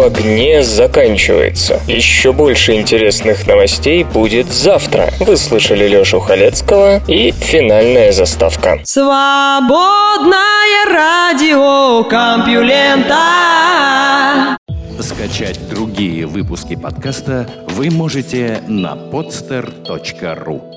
В 0.03 0.05
огне» 0.05 0.63
заканчивается. 0.63 1.79
Еще 1.87 2.33
больше 2.33 2.73
интересных 2.73 3.47
новостей 3.47 4.03
будет 4.03 4.47
завтра. 4.47 5.09
Вы 5.19 5.37
слышали 5.37 5.87
Лешу 5.87 6.19
Халецкого 6.19 7.01
и 7.07 7.31
финальная 7.31 8.11
заставка. 8.11 8.81
Свободное 8.83 10.33
радио 10.91 12.03
Компьюлента. 12.03 13.15
Скачать 14.99 15.59
другие 15.69 16.25
выпуски 16.25 16.75
подкаста 16.75 17.49
вы 17.69 17.89
можете 17.89 18.61
на 18.67 18.95
podster.ru 18.95 20.72